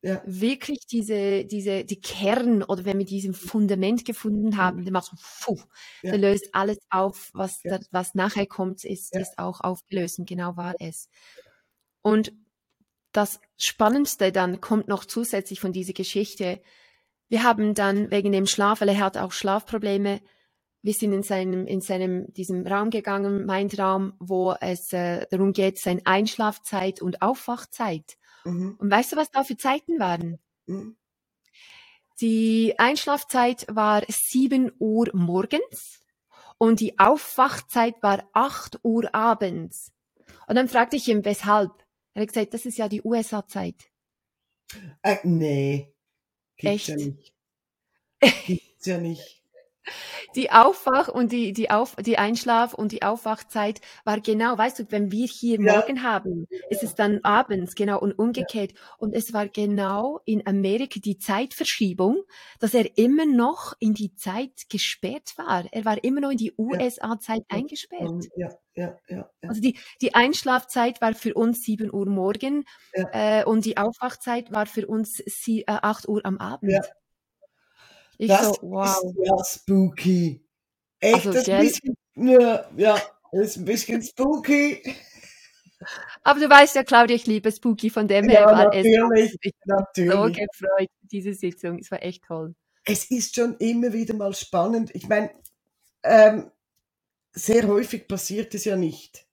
[0.03, 0.23] ja.
[0.27, 5.17] wirklich diese, diese, die Kern oder wenn wir diesen Fundament gefunden haben, dann macht so,
[5.45, 5.61] puh,
[6.03, 10.57] dann löst alles auf, was, da, was nachher kommt, ist, ist auch aufgelöst und genau
[10.57, 11.09] war es.
[12.03, 12.33] Und
[13.13, 16.61] das Spannendste dann kommt noch zusätzlich von dieser Geschichte,
[17.29, 20.21] wir haben dann wegen dem Schlaf, weil er hat auch Schlafprobleme,
[20.83, 25.53] wir sind in seinem, in seinem, diesem Raum gegangen, mein Raum, wo es äh, darum
[25.55, 28.19] geht, sein Einschlafzeit und Aufwachzeit.
[28.45, 28.77] Mhm.
[28.79, 30.39] Und weißt du, was da für Zeiten waren?
[30.67, 30.97] Mhm.
[32.21, 36.01] Die Einschlafzeit war 7 Uhr morgens
[36.59, 39.91] und die Aufwachzeit war 8 Uhr abends.
[40.47, 41.73] Und dann fragte ich ihn, weshalb?
[42.13, 43.91] Er hat gesagt, das ist ja die USA-Zeit.
[45.03, 45.94] Äh, nee.
[46.57, 46.88] Gibt's Echt?
[46.88, 47.35] ja nicht.
[48.47, 49.44] Gibt's ja nicht.
[50.35, 54.85] Die Aufwach- und die, die, Auf, die Einschlaf- und die Aufwachzeit war genau, weißt du,
[54.90, 55.77] wenn wir hier ja.
[55.77, 58.73] morgen haben, ist es dann abends, genau, und umgekehrt.
[58.73, 58.79] Ja.
[58.99, 62.23] Und es war genau in Amerika die Zeitverschiebung,
[62.59, 65.64] dass er immer noch in die Zeit gesperrt war.
[65.70, 67.59] Er war immer noch in die USA-Zeit ja.
[67.59, 68.25] eingesperrt.
[68.37, 73.64] Ja, ja, ja, Also die, die Einschlafzeit war für uns 7 Uhr morgen äh, und
[73.64, 76.73] die Aufwachzeit war für uns sie, äh, 8 Uhr am Abend.
[76.73, 76.83] Ja.
[78.18, 79.03] Ich das so, wow.
[79.05, 80.44] ist ja spooky.
[81.00, 83.00] Echt, also, das ein bisschen, ja, ja,
[83.33, 84.83] ist ein bisschen spooky.
[86.22, 89.37] Aber du weißt ja, Claudia, ich liebe Spooky, von dem her war natürlich, es.
[89.42, 90.12] Ich natürlich.
[90.12, 91.79] so gefreut, diese Sitzung.
[91.79, 92.55] Es war echt toll.
[92.85, 94.94] Es ist schon immer wieder mal spannend.
[94.94, 95.31] Ich meine,
[96.03, 96.50] ähm,
[97.33, 99.27] sehr häufig passiert es ja nicht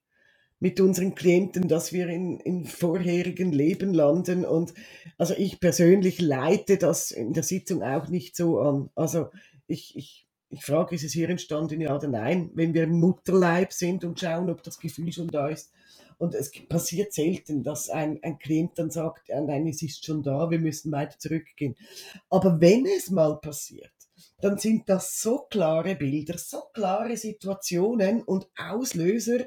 [0.62, 4.44] mit unseren Klienten, dass wir in, in vorherigen Leben landen.
[4.44, 4.72] Und
[5.18, 8.88] also ich persönlich leite das in der Sitzung auch nicht so an.
[8.94, 9.30] Also
[9.66, 13.72] ich, ich, ich frage, ist es hier entstanden, ja oder nein, wenn wir im Mutterleib
[13.72, 15.72] sind und schauen, ob das Gefühl schon da ist.
[16.16, 20.22] Und es passiert selten, dass ein, ein Klient dann sagt, ja, nein, es ist schon
[20.22, 21.74] da, wir müssen weiter zurückgehen.
[22.30, 23.90] Aber wenn es mal passiert,
[24.40, 29.40] dann sind das so klare Bilder, so klare Situationen und Auslöser,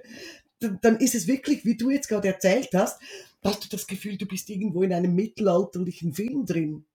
[0.59, 2.99] dann ist es wirklich, wie du jetzt gerade erzählt hast,
[3.43, 6.85] hast du das Gefühl, du bist irgendwo in einem mittelalterlichen Film drin.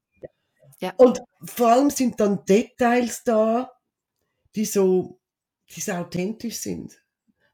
[0.81, 0.94] Ja.
[0.96, 3.70] Und vor allem sind dann Details da,
[4.55, 5.20] die so,
[5.75, 7.01] die so authentisch sind.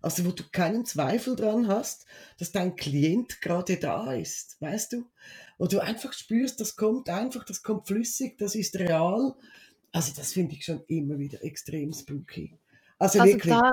[0.01, 2.07] Also wo du keinen Zweifel dran hast,
[2.39, 5.11] dass dein Klient gerade da ist, weißt du?
[5.59, 9.35] Wo du einfach spürst, das kommt einfach, das kommt flüssig, das ist real.
[9.91, 12.57] Also das finde ich schon immer wieder extrem spooky.
[12.99, 13.53] Also, also wirklich.
[13.53, 13.73] Da,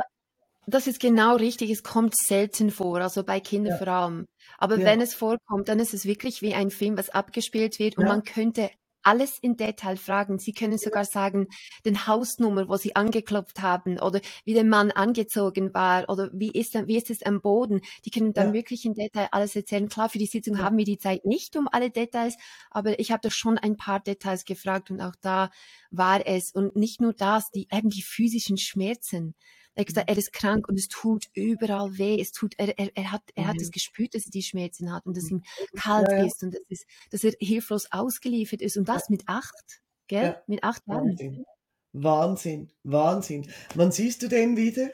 [0.67, 1.69] das ist genau richtig.
[1.69, 3.77] Es kommt selten vor, also bei Kindern ja.
[3.77, 4.25] vor allem.
[4.57, 4.85] Aber ja.
[4.85, 8.09] wenn es vorkommt, dann ist es wirklich wie ein Film, was abgespielt wird und ja.
[8.09, 8.69] man könnte
[9.03, 10.39] alles in Detail fragen.
[10.39, 11.47] Sie können sogar sagen,
[11.85, 16.73] den Hausnummer, wo Sie angeklopft haben oder wie der Mann angezogen war oder wie ist,
[16.87, 17.81] wie ist es am Boden.
[18.05, 18.53] Die können dann ja.
[18.53, 19.89] wirklich in Detail alles erzählen.
[19.89, 20.63] Klar, für die Sitzung ja.
[20.63, 22.35] haben wir die Zeit nicht um alle Details,
[22.71, 25.51] aber ich habe doch schon ein paar Details gefragt und auch da
[25.91, 26.51] war es.
[26.51, 29.35] Und nicht nur das, die, eben die physischen Schmerzen.
[29.75, 32.19] Er, gesagt, er ist krank und es tut überall weh.
[32.19, 33.71] Es tut, er, er, er hat, er hat es mhm.
[33.71, 35.43] gespürt, dass er die Schmerzen hat und dass ihm
[35.75, 36.25] kalt ja, ja.
[36.25, 40.41] ist und dass, es, dass er hilflos ausgeliefert ist und das mit acht, gell?
[40.47, 41.09] Mit acht Jahren.
[41.09, 41.45] Wahnsinn.
[41.93, 43.49] Wahnsinn, Wahnsinn.
[43.75, 44.89] Wann siehst du den wieder?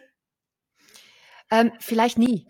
[1.51, 2.45] Ähm, vielleicht nie.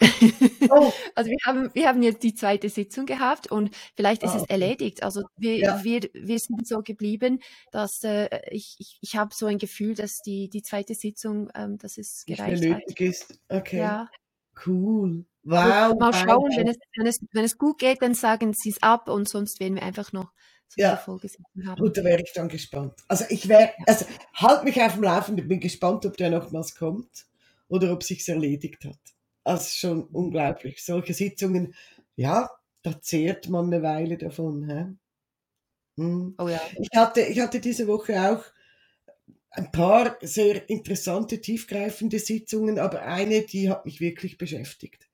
[0.69, 0.91] Oh.
[1.15, 4.43] Also wir haben, wir haben jetzt die zweite Sitzung gehabt und vielleicht ist okay.
[4.43, 5.03] es erledigt.
[5.03, 5.83] Also wir, ja.
[5.83, 10.21] wir, wir sind so geblieben, dass äh, ich, ich, ich habe so ein Gefühl, dass
[10.25, 12.99] die, die zweite Sitzung, ähm, dass es gereicht hat.
[12.99, 13.39] ist.
[13.49, 13.79] Okay.
[13.79, 14.09] Ja.
[14.65, 15.25] Cool.
[15.43, 15.97] Wow.
[15.97, 19.09] mal schauen, wenn es, wenn, es, wenn es gut geht, dann sagen sie es ab
[19.09, 20.31] und sonst werden wir einfach noch
[20.67, 20.95] so ja.
[20.97, 21.29] Folge
[21.65, 21.81] haben.
[21.81, 22.93] Gut, da wäre ich dann gespannt.
[23.07, 27.28] Also ich wäre, also halt mich auf dem Laufenden, bin gespannt, ob der nochmals kommt
[27.69, 28.99] oder ob sich's erledigt hat.
[29.43, 30.83] Also schon unglaublich.
[30.83, 31.73] Solche Sitzungen,
[32.15, 32.49] ja,
[32.81, 34.69] da zehrt man eine Weile davon.
[34.69, 34.85] Hä?
[35.97, 36.35] Hm.
[36.37, 36.61] Oh ja.
[36.79, 38.43] Ich hatte, ich hatte diese Woche auch
[39.51, 45.09] ein paar sehr interessante, tiefgreifende Sitzungen, aber eine, die hat mich wirklich beschäftigt.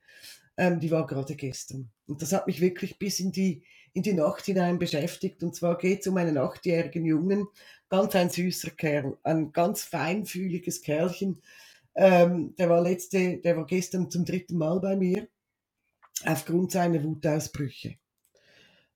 [0.57, 1.89] Ähm, die war gerade gestern.
[2.07, 3.63] Und das hat mich wirklich bis in die,
[3.93, 5.41] in die Nacht hinein beschäftigt.
[5.43, 7.47] Und zwar geht es um einen achtjährigen Jungen,
[7.89, 11.41] ganz ein süßer Kerl, ein ganz feinfühliges Kerlchen.
[11.95, 15.27] Ähm, der war letzte, der war gestern zum dritten Mal bei mir
[16.25, 17.97] aufgrund seiner Wutausbrüche.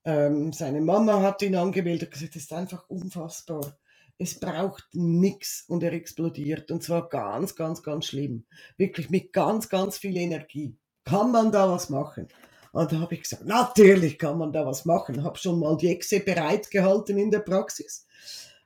[0.05, 3.77] Ähm, seine Mama hat ihn angemeldet und gesagt, das ist einfach unfassbar.
[4.17, 6.71] Es braucht nichts und er explodiert.
[6.71, 8.45] Und zwar ganz, ganz, ganz schlimm.
[8.77, 10.77] Wirklich mit ganz, ganz viel Energie.
[11.05, 12.27] Kann man da was machen?
[12.71, 15.23] Und da habe ich gesagt, natürlich kann man da was machen.
[15.23, 18.05] Habe schon mal die Exe bereitgehalten in der Praxis.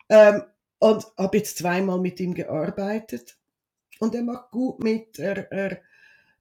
[0.10, 0.44] Ähm,
[0.80, 3.38] und habe jetzt zweimal mit ihm gearbeitet.
[4.04, 5.18] Und er macht gut mit.
[5.18, 5.82] Er, er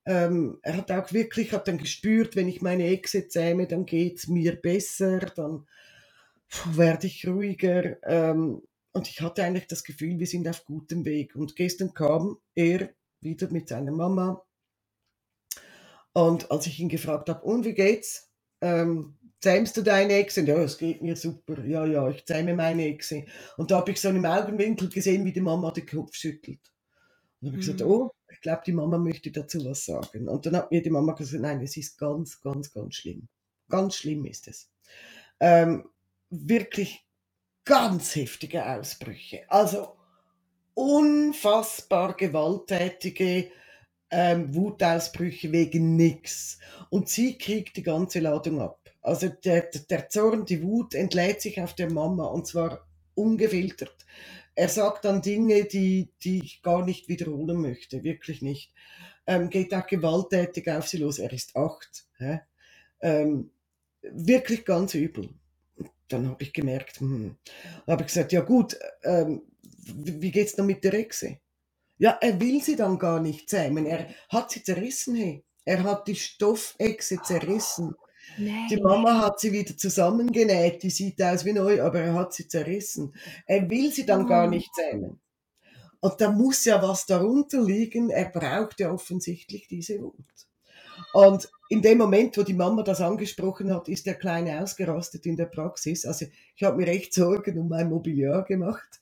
[0.04, 4.26] ähm, er hat auch wirklich, hat dann gespürt, wenn ich meine Exe zähme, dann geht's
[4.26, 5.68] mir besser, dann
[6.72, 8.02] werde ich ruhiger.
[8.02, 11.36] Ähm, und ich hatte eigentlich das Gefühl, wir sind auf gutem Weg.
[11.36, 14.44] Und gestern kam er wieder mit seiner Mama.
[16.14, 18.28] Und als ich ihn gefragt habe, und wie geht's?
[18.60, 20.40] Ähm, zähmst du deine Echse?
[20.40, 21.64] Ja, es geht mir super.
[21.64, 23.24] Ja, ja, ich zähme meine Echse.
[23.56, 26.71] Und da habe ich so im Augenwinkel gesehen, wie die Mama den Kopf schüttelt.
[27.42, 27.72] Und habe ich mhm.
[27.72, 30.28] gesagt, oh, ich glaube, die Mama möchte dazu was sagen.
[30.28, 33.28] Und dann hat mir die Mama gesagt, nein, es ist ganz, ganz, ganz schlimm.
[33.68, 34.70] Ganz schlimm ist es.
[35.40, 35.88] Ähm,
[36.30, 37.04] wirklich
[37.64, 39.44] ganz heftige Ausbrüche.
[39.48, 39.96] Also
[40.74, 43.50] unfassbar gewalttätige
[44.10, 46.58] ähm, Wutausbrüche wegen nichts.
[46.90, 48.78] Und sie kriegt die ganze Ladung ab.
[49.00, 54.06] Also der, der Zorn, die Wut entlädt sich auf der Mama und zwar ungefiltert.
[54.54, 58.72] Er sagt dann Dinge, die, die ich gar nicht wiederholen möchte, wirklich nicht.
[59.26, 61.18] Ähm, geht auch gewalttätig auf sie los.
[61.18, 62.06] Er ist acht.
[63.00, 63.50] Ähm,
[64.02, 65.30] wirklich ganz übel.
[66.08, 67.36] Dann habe ich gemerkt, hm,
[67.86, 69.42] habe ich gesagt, ja gut, ähm,
[69.86, 71.38] wie geht's dann mit der Echse?
[71.98, 73.86] Ja, er will sie dann gar nicht zähmen.
[73.86, 75.14] Er hat sie zerrissen.
[75.14, 75.44] Hey.
[75.64, 77.94] Er hat die Stoffechse zerrissen.
[78.38, 78.66] Nein.
[78.70, 82.48] Die Mama hat sie wieder zusammengenäht, die sieht aus wie neu, aber er hat sie
[82.48, 83.14] zerrissen.
[83.46, 84.28] Er will sie dann oh.
[84.28, 85.20] gar nicht zähmen.
[86.00, 88.10] Und da muss ja was darunter liegen.
[88.10, 90.16] Er braucht ja offensichtlich diese Wut.
[91.12, 95.36] Und in dem Moment, wo die Mama das angesprochen hat, ist der Kleine ausgerastet in
[95.36, 96.04] der Praxis.
[96.04, 99.00] Also ich habe mir recht Sorgen um mein Mobiliar gemacht.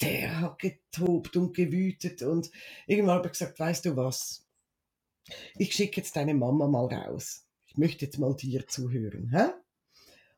[0.00, 2.50] Der hat getobt und gewütet und
[2.86, 4.46] irgendwann habe ich gesagt, weißt du was?
[5.58, 9.30] Ich schicke jetzt deine Mama mal raus ich möchte jetzt mal dir zuhören.
[9.30, 9.52] Hä?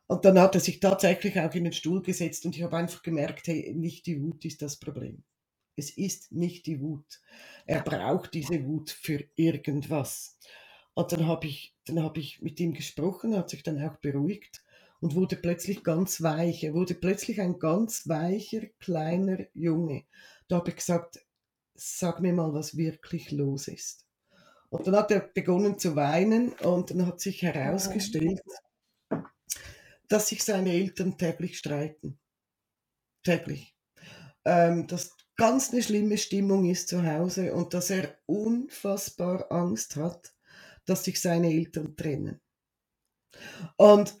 [0.05, 3.01] Und dann hat er sich tatsächlich auch in den Stuhl gesetzt und ich habe einfach
[3.01, 5.23] gemerkt, hey, nicht die Wut ist das Problem.
[5.75, 7.21] Es ist nicht die Wut.
[7.65, 10.37] Er braucht diese Wut für irgendwas.
[10.93, 14.63] Und dann habe ich, dann habe ich mit ihm gesprochen, hat sich dann auch beruhigt
[14.99, 16.63] und wurde plötzlich ganz weich.
[16.63, 20.03] Er wurde plötzlich ein ganz weicher, kleiner Junge.
[20.47, 21.25] Da habe ich gesagt,
[21.73, 24.02] sag mir mal, was wirklich los ist.
[24.73, 28.41] Und dann hat er begonnen zu weinen und dann hat sich herausgestellt,
[30.07, 32.19] dass sich seine Eltern täglich streiten.
[33.23, 33.75] Täglich.
[34.45, 40.33] Ähm, dass ganz eine schlimme Stimmung ist zu Hause und dass er unfassbar Angst hat,
[40.85, 42.41] dass sich seine Eltern trennen.
[43.77, 44.19] Und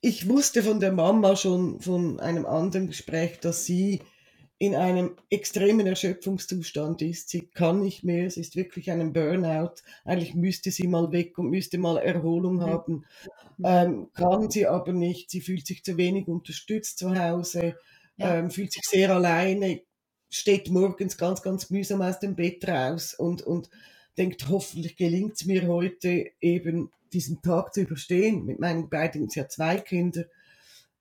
[0.00, 4.02] ich wusste von der Mama schon von einem anderen Gespräch, dass sie
[4.62, 7.30] in einem extremen Erschöpfungszustand ist.
[7.30, 9.82] Sie kann nicht mehr, es ist wirklich ein Burnout.
[10.04, 13.04] Eigentlich müsste sie mal weg und müsste mal Erholung haben.
[13.64, 15.32] Ähm, kann sie aber nicht.
[15.32, 17.74] Sie fühlt sich zu wenig unterstützt zu Hause,
[18.16, 18.36] ja.
[18.36, 19.80] ähm, fühlt sich sehr alleine,
[20.30, 23.68] steht morgens ganz, ganz mühsam aus dem Bett raus und, und
[24.16, 29.40] denkt, hoffentlich gelingt es mir heute eben diesen Tag zu überstehen mit meinen beiden, sie
[29.40, 30.26] hat zwei Kinder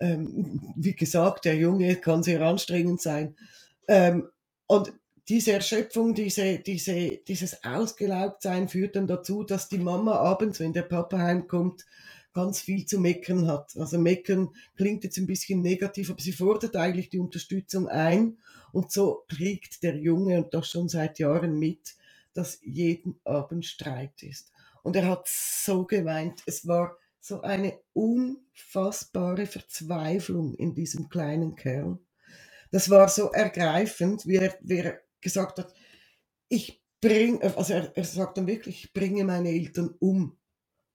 [0.02, 3.36] ähm, wie gesagt, der Junge kann sehr anstrengend sein.
[3.88, 4.28] Ähm,
[4.68, 4.94] und
[5.30, 10.82] diese Erschöpfung, diese, diese, dieses Ausgelaugtsein führt dann dazu, dass die Mama abends, wenn der
[10.82, 11.86] Papa heimkommt,
[12.34, 13.76] ganz viel zu meckern hat.
[13.78, 18.38] Also meckern klingt jetzt ein bisschen negativ, aber sie fordert eigentlich die Unterstützung ein.
[18.72, 21.96] Und so kriegt der Junge, und das schon seit Jahren mit,
[22.34, 24.52] dass jeden Abend Streit ist.
[24.82, 26.42] Und er hat so geweint.
[26.46, 32.00] Es war so eine unfassbare Verzweiflung in diesem kleinen Kerl.
[32.72, 35.74] Das war so ergreifend, wie er, wie er gesagt hat,
[36.50, 40.38] ich bringe, also er, er sagt dann wirklich, ich bringe meine Eltern um,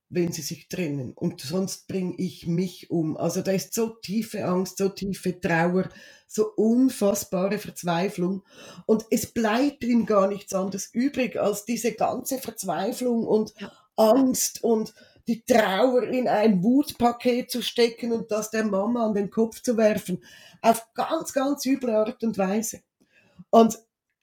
[0.09, 3.17] wenn sie sich trennen und sonst bringe ich mich um.
[3.17, 5.89] Also da ist so tiefe Angst, so tiefe Trauer,
[6.27, 8.43] so unfassbare Verzweiflung
[8.87, 13.55] und es bleibt ihm gar nichts anderes übrig als diese ganze Verzweiflung und
[13.97, 14.93] Angst und
[15.29, 19.77] die Trauer in ein Wutpaket zu stecken und das der Mama an den Kopf zu
[19.77, 20.23] werfen.
[20.63, 22.81] Auf ganz, ganz üble Art und Weise.
[23.51, 23.79] Und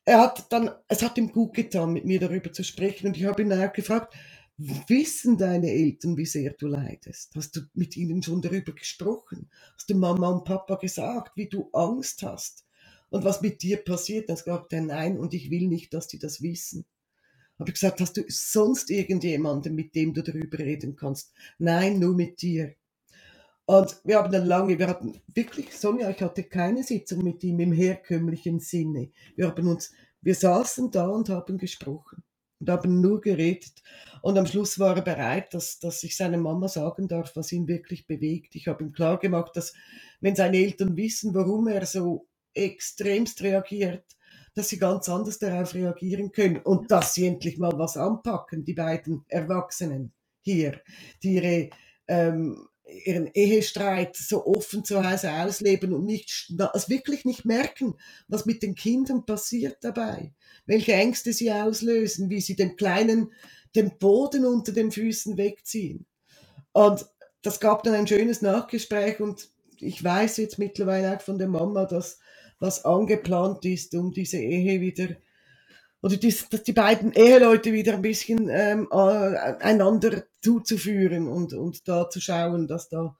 [0.05, 3.07] er hat dann, es hat ihm gut getan, mit mir darüber zu sprechen.
[3.07, 4.13] Und ich habe ihn auch gefragt,
[4.57, 7.35] Wissen deine Eltern, wie sehr du leidest?
[7.35, 9.49] Hast du mit ihnen schon darüber gesprochen?
[9.75, 12.63] Hast du Mama und Papa gesagt, wie du Angst hast?
[13.09, 14.29] Und was mit dir passiert?
[14.29, 16.85] Dann sagt er nein und ich will nicht, dass die das wissen.
[17.59, 21.33] Habe ich gesagt, hast du sonst irgendjemanden, mit dem du darüber reden kannst?
[21.59, 22.75] Nein, nur mit dir.
[23.65, 27.59] Und wir haben dann lange, wir hatten wirklich, Sonja, ich hatte keine Sitzung mit ihm
[27.59, 29.11] im herkömmlichen Sinne.
[29.35, 32.23] Wir haben uns, wir saßen da und haben gesprochen
[32.59, 33.81] und haben nur geredet.
[34.21, 37.67] Und am Schluss war er bereit, dass, dass ich seiner Mama sagen darf, was ihn
[37.67, 38.55] wirklich bewegt.
[38.55, 39.73] Ich habe ihm klar gemacht, dass
[40.19, 44.05] wenn seine Eltern wissen, warum er so extremst reagiert,
[44.55, 48.73] dass sie ganz anders darauf reagieren können und dass sie endlich mal was anpacken, die
[48.73, 50.81] beiden Erwachsenen hier,
[51.21, 51.69] die ihre
[52.07, 52.67] ähm,
[53.05, 57.95] ihren Ehestreit so offen zu Hause ausleben und nicht, also wirklich nicht merken,
[58.27, 60.33] was mit den Kindern passiert dabei,
[60.65, 63.31] welche Ängste sie auslösen, wie sie dem Kleinen
[63.75, 66.05] den Boden unter den Füßen wegziehen.
[66.73, 67.05] Und
[67.41, 71.85] das gab dann ein schönes Nachgespräch und ich weiß jetzt mittlerweile auch von der Mama,
[71.85, 72.19] dass
[72.63, 75.09] was angeplant ist, um diese Ehe wieder
[76.01, 82.09] oder dies, dass die beiden Eheleute wieder ein bisschen ähm, einander zuzuführen und, und da
[82.09, 83.17] zu schauen, dass da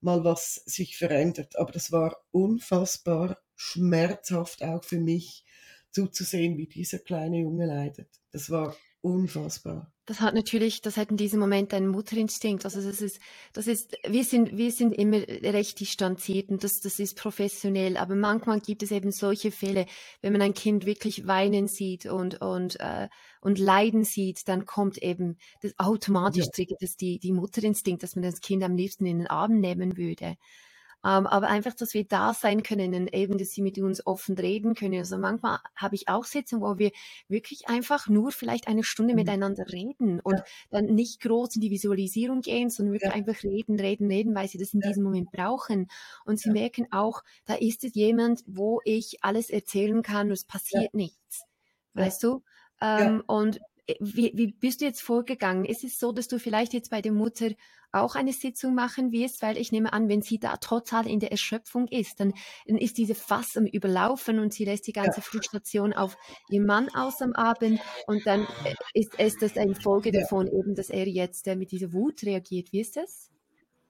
[0.00, 1.56] mal was sich verändert.
[1.58, 5.44] Aber das war unfassbar schmerzhaft auch für mich
[5.90, 8.08] zuzusehen, wie dieser kleine Junge leidet.
[8.32, 12.64] Das war unfassbar das hat natürlich, das hat in diesem Moment einen Mutterinstinkt.
[12.66, 13.20] Also das ist,
[13.54, 17.96] das ist, wir sind, wir sind immer recht distanziert und das, das ist professionell.
[17.96, 19.86] Aber manchmal gibt es eben solche Fälle,
[20.20, 23.08] wenn man ein Kind wirklich weinen sieht und und äh,
[23.40, 26.50] und leiden sieht, dann kommt eben das automatisch ja.
[26.50, 29.96] triggert das die die Mutterinstinkt, dass man das Kind am liebsten in den Arm nehmen
[29.96, 30.36] würde.
[31.04, 34.36] Ähm, aber einfach, dass wir da sein können und eben, dass sie mit uns offen
[34.36, 34.98] reden können.
[34.98, 36.92] Also manchmal habe ich auch Sitzungen, wo wir
[37.28, 39.20] wirklich einfach nur vielleicht eine Stunde mhm.
[39.20, 40.44] miteinander reden und ja.
[40.70, 43.16] dann nicht groß in die Visualisierung gehen, sondern wirklich ja.
[43.16, 44.88] einfach reden, reden, reden, weil sie das in ja.
[44.88, 45.88] diesem Moment brauchen.
[46.24, 50.44] Und sie merken auch, da ist es jemand, wo ich alles erzählen kann und es
[50.44, 51.44] passiert nichts.
[51.92, 52.42] Weißt du?
[52.80, 53.60] Ähm, und
[54.00, 55.64] wie, wie bist du jetzt vorgegangen?
[55.64, 57.50] Ist es so, dass du vielleicht jetzt bei der Mutter
[57.92, 59.42] auch eine Sitzung machen wirst?
[59.42, 62.32] Weil ich nehme an, wenn sie da total in der Erschöpfung ist, dann,
[62.66, 65.22] dann ist diese Fass am Überlaufen und sie lässt die ganze ja.
[65.22, 66.16] Frustration auf
[66.48, 70.20] ihren Mann aus am Abend und dann äh, ist, ist das eine Folge ja.
[70.20, 72.72] davon eben, dass er jetzt äh, mit dieser Wut reagiert.
[72.72, 73.30] Wie ist das?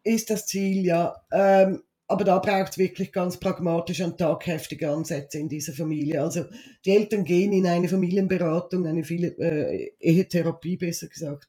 [0.03, 1.15] Ist das Ziel, ja.
[1.33, 6.23] Ähm, aber da braucht es wirklich ganz pragmatische und tagheftige Ansätze in dieser Familie.
[6.23, 6.45] Also
[6.85, 11.49] die Eltern gehen in eine Familienberatung, eine viele, äh, Ehetherapie besser gesagt.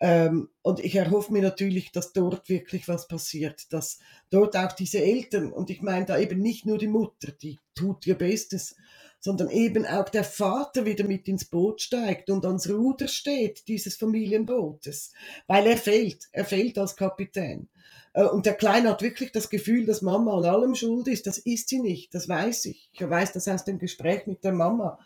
[0.00, 5.02] Ähm, und ich erhoffe mir natürlich, dass dort wirklich was passiert, dass dort auch diese
[5.02, 8.74] Eltern, und ich meine da eben nicht nur die Mutter, die tut ihr Bestes,
[9.20, 13.96] sondern eben auch der Vater wieder mit ins Boot steigt und ans Ruder steht dieses
[13.96, 15.12] Familienbootes,
[15.46, 17.68] weil er fehlt, er fehlt als Kapitän.
[18.14, 21.26] Äh, und der Kleine hat wirklich das Gefühl, dass Mama an allem schuld ist.
[21.26, 22.88] Das ist sie nicht, das weiß ich.
[22.92, 24.98] Ich weiß das aus dem Gespräch mit der Mama.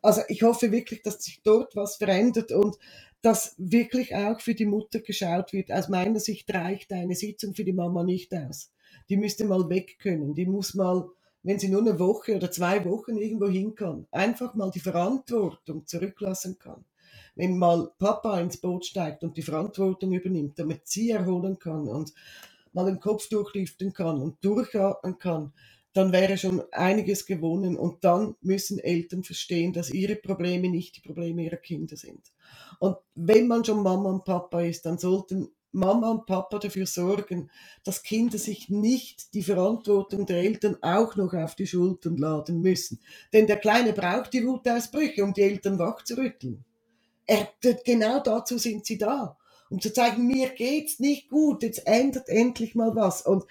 [0.00, 2.78] Also ich hoffe wirklich, dass sich dort was verändert und
[3.20, 5.70] dass wirklich auch für die Mutter geschaut wird.
[5.70, 8.72] Aus meiner Sicht reicht eine Sitzung für die Mama nicht aus.
[9.08, 10.34] Die müsste mal weg können.
[10.34, 11.08] Die muss mal,
[11.42, 15.86] wenn sie nur eine Woche oder zwei Wochen irgendwo hin kann, einfach mal die Verantwortung
[15.86, 16.84] zurücklassen kann.
[17.34, 22.12] Wenn mal Papa ins Boot steigt und die Verantwortung übernimmt, damit sie erholen kann und
[22.72, 25.52] mal den Kopf durchlüften kann und durchatmen kann,
[25.92, 27.76] dann wäre schon einiges gewonnen.
[27.76, 32.32] Und dann müssen Eltern verstehen, dass ihre Probleme nicht die Probleme ihrer Kinder sind.
[32.78, 37.50] Und wenn man schon Mama und Papa ist, dann sollten Mama und Papa dafür sorgen,
[37.82, 43.00] dass Kinder sich nicht die Verantwortung der Eltern auch noch auf die Schultern laden müssen.
[43.32, 46.64] Denn der Kleine braucht die Wutausbrüche, um die Eltern wachzurütteln.
[47.24, 47.48] Er,
[47.84, 49.38] genau dazu sind sie da
[49.72, 53.22] um zu zeigen, mir geht's nicht gut, jetzt ändert endlich mal was.
[53.22, 53.44] Und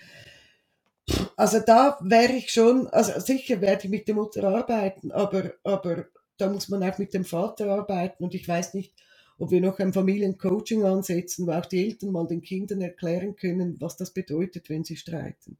[1.35, 6.05] also da wäre ich schon, also sicher werde ich mit der Mutter arbeiten, aber, aber
[6.37, 8.93] da muss man auch mit dem Vater arbeiten und ich weiß nicht,
[9.39, 13.77] ob wir noch ein Familiencoaching ansetzen, wo auch die Eltern mal den Kindern erklären können,
[13.79, 15.57] was das bedeutet, wenn sie streiten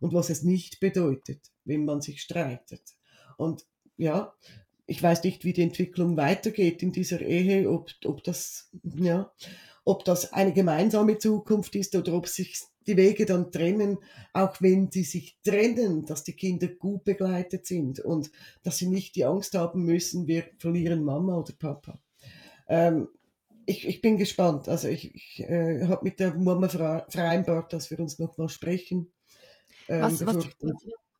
[0.00, 2.82] und was es nicht bedeutet, wenn man sich streitet.
[3.38, 3.64] Und
[3.96, 4.34] ja,
[4.86, 9.32] ich weiß nicht, wie die Entwicklung weitergeht in dieser Ehe, ob, ob das, ja,
[9.84, 13.98] ob das eine gemeinsame Zukunft ist oder ob sich die Wege dann trennen,
[14.32, 18.30] auch wenn sie sich trennen, dass die Kinder gut begleitet sind und
[18.62, 22.00] dass sie nicht die Angst haben müssen, wir verlieren Mama oder Papa.
[22.68, 23.08] Ähm,
[23.66, 24.68] ich, ich bin gespannt.
[24.68, 29.12] Also ich, ich äh, habe mit der Mama vereinbart, dass wir uns nochmal sprechen.
[29.88, 30.46] Ähm, was, was,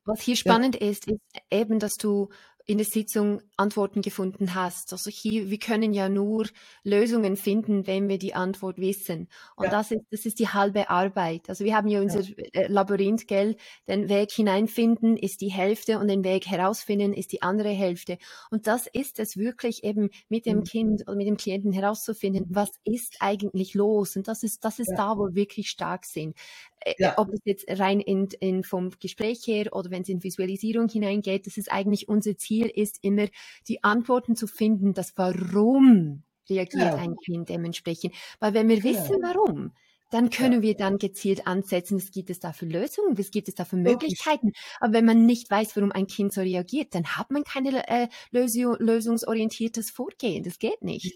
[0.04, 0.88] was hier spannend ja.
[0.88, 1.20] ist, ist
[1.50, 2.28] eben, dass du
[2.66, 4.92] in der Sitzung Antworten gefunden hast.
[4.92, 6.46] Also hier, wir können ja nur
[6.84, 9.28] Lösungen finden, wenn wir die Antwort wissen.
[9.56, 9.70] Und ja.
[9.70, 11.48] das ist, das ist die halbe Arbeit.
[11.48, 12.34] Also wir haben ja unser ja.
[12.52, 13.56] Äh, Labyrinth, gell?
[13.86, 18.18] Den Weg hineinfinden ist die Hälfte und den Weg herausfinden ist die andere Hälfte.
[18.50, 20.64] Und das ist es wirklich eben mit dem mhm.
[20.64, 24.16] Kind und mit dem Klienten herauszufinden, was ist eigentlich los?
[24.16, 24.96] Und das ist, das ist ja.
[24.96, 26.36] da, wo wir wirklich stark sind.
[26.84, 27.18] Äh, ja.
[27.18, 31.46] ob es jetzt rein in, in vom Gespräch her oder wenn es in Visualisierung hineingeht,
[31.46, 33.26] dass es eigentlich unser Ziel ist, immer
[33.68, 36.94] die Antworten zu finden, das Warum reagiert ja.
[36.96, 38.14] ein Kind dementsprechend.
[38.40, 39.72] Weil wenn wir wissen, warum,
[40.10, 40.62] dann können ja.
[40.62, 43.76] wir dann gezielt ansetzen, was gibt es da für Lösungen, was gibt es da für
[43.76, 44.52] Möglichkeiten.
[44.80, 48.08] Aber wenn man nicht weiß, warum ein Kind so reagiert, dann hat man kein äh,
[48.30, 50.44] lösungsorientiertes Vorgehen.
[50.44, 51.14] Das geht nicht.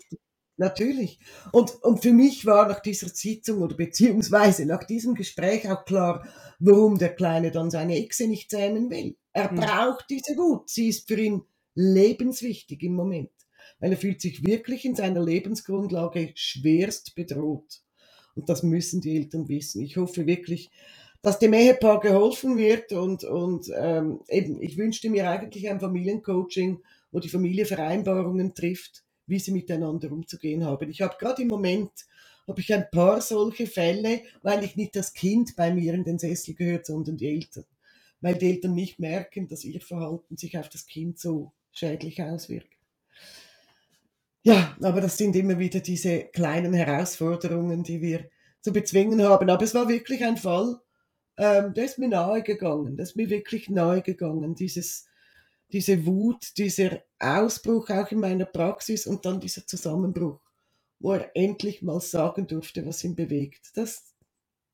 [0.58, 1.18] Natürlich.
[1.52, 6.26] Und, und für mich war nach dieser Sitzung oder beziehungsweise nach diesem Gespräch auch klar,
[6.58, 9.16] warum der Kleine dann seine Echse nicht zähmen will.
[9.32, 9.56] Er mhm.
[9.56, 10.70] braucht diese Wut.
[10.70, 11.42] Sie ist für ihn
[11.74, 13.30] lebenswichtig im Moment,
[13.80, 17.82] weil er fühlt sich wirklich in seiner Lebensgrundlage schwerst bedroht.
[18.34, 19.82] Und das müssen die Eltern wissen.
[19.82, 20.70] Ich hoffe wirklich,
[21.20, 26.80] dass dem Ehepaar geholfen wird und, und ähm, eben, ich wünschte mir eigentlich ein Familiencoaching,
[27.10, 30.88] wo die Familie Vereinbarungen trifft, wie sie miteinander umzugehen haben.
[30.90, 31.90] Ich habe gerade im Moment
[32.46, 36.18] habe ich ein paar solche Fälle, weil ich nicht das Kind bei mir in den
[36.18, 37.64] Sessel gehört, sondern die Eltern.
[38.20, 42.68] Weil die Eltern nicht merken, dass ihr Verhalten sich auf das Kind so schädlich auswirkt.
[44.42, 49.50] Ja, aber das sind immer wieder diese kleinen Herausforderungen, die wir zu bezwingen haben.
[49.50, 50.80] Aber es war wirklich ein Fall,
[51.36, 55.08] ähm, der ist mir nahe gegangen, der ist mir wirklich nahe gegangen, dieses
[55.72, 60.40] diese Wut, dieser Ausbruch auch in meiner Praxis und dann dieser Zusammenbruch,
[60.98, 63.70] wo er endlich mal sagen durfte, was ihn bewegt.
[63.74, 64.14] Das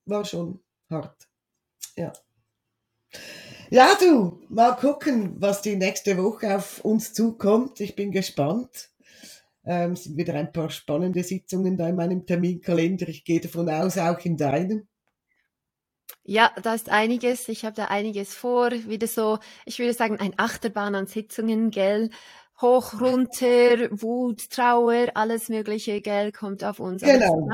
[0.04, 1.28] war schon hart.
[1.96, 2.12] Ja.
[3.70, 7.80] Ja, du, mal gucken, was die nächste Woche auf uns zukommt.
[7.80, 8.90] Ich bin gespannt.
[9.64, 13.08] Ähm, sind wieder ein paar spannende Sitzungen da in meinem Terminkalender.
[13.08, 14.88] Ich gehe davon aus, auch in deinem.
[16.24, 17.48] Ja, da ist einiges.
[17.48, 18.70] Ich habe da einiges vor.
[18.70, 22.10] Wieder so, ich würde sagen, ein Achterbahn an Sitzungen, gell?
[22.62, 27.02] Hoch, runter, Wut, Trauer, alles Mögliche, gell, kommt auf uns.
[27.02, 27.48] Genau.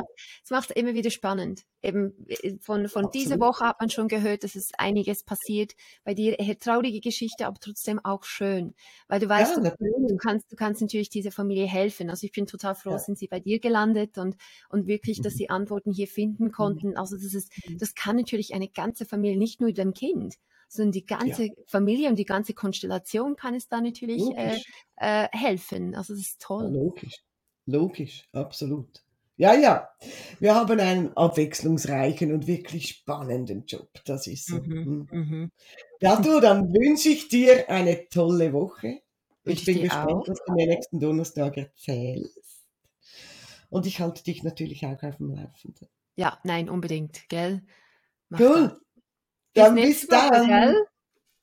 [0.45, 1.63] Es macht, es immer wieder spannend.
[1.83, 5.73] Eben äh, von, von dieser Woche hat man schon gehört, dass es einiges passiert.
[6.05, 8.75] Bei dir eher traurige Geschichte, aber trotzdem auch schön.
[9.09, 9.77] Weil du weißt, ja, du,
[10.09, 12.11] du, kannst, du kannst natürlich dieser Familie helfen.
[12.11, 12.99] Also ich bin total froh, ja.
[12.99, 14.37] sind sie bei dir gelandet und,
[14.69, 15.39] und wirklich, dass mhm.
[15.39, 16.53] sie Antworten hier finden mhm.
[16.53, 16.97] konnten.
[16.97, 17.79] Also das ist, mhm.
[17.79, 20.37] das kann natürlich eine ganze Familie, nicht nur dem Kind,
[20.69, 21.53] sondern die ganze ja.
[21.67, 24.59] Familie und die ganze Konstellation kann es da natürlich äh,
[24.97, 25.95] äh, helfen.
[25.95, 26.71] Also das ist toll.
[26.71, 27.25] Logisch,
[27.67, 29.03] logisch, absolut.
[29.39, 29.89] Ja, ja,
[30.41, 33.89] wir haben einen abwechslungsreichen und wirklich spannenden Job.
[34.05, 34.57] Das ist so.
[34.57, 35.19] Mhm, mhm.
[35.19, 35.53] mhm.
[36.01, 39.01] Ja, du, dann wünsche ich dir eine tolle Woche.
[39.45, 40.29] Ich, ich bin gespannt, auch.
[40.29, 42.67] was du mir nächsten Donnerstag erzählst.
[43.71, 45.89] Und ich halte dich natürlich auch auf dem Laufenden.
[46.17, 47.63] Ja, nein, unbedingt, gell?
[48.29, 48.69] Mach cool.
[48.69, 48.81] Da.
[49.59, 50.75] Dann bis, bis dann.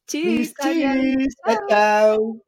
[0.08, 0.54] Tschüss.
[0.54, 1.36] Bis, tschüss.
[1.44, 1.68] Ciao.
[1.68, 2.42] ciao.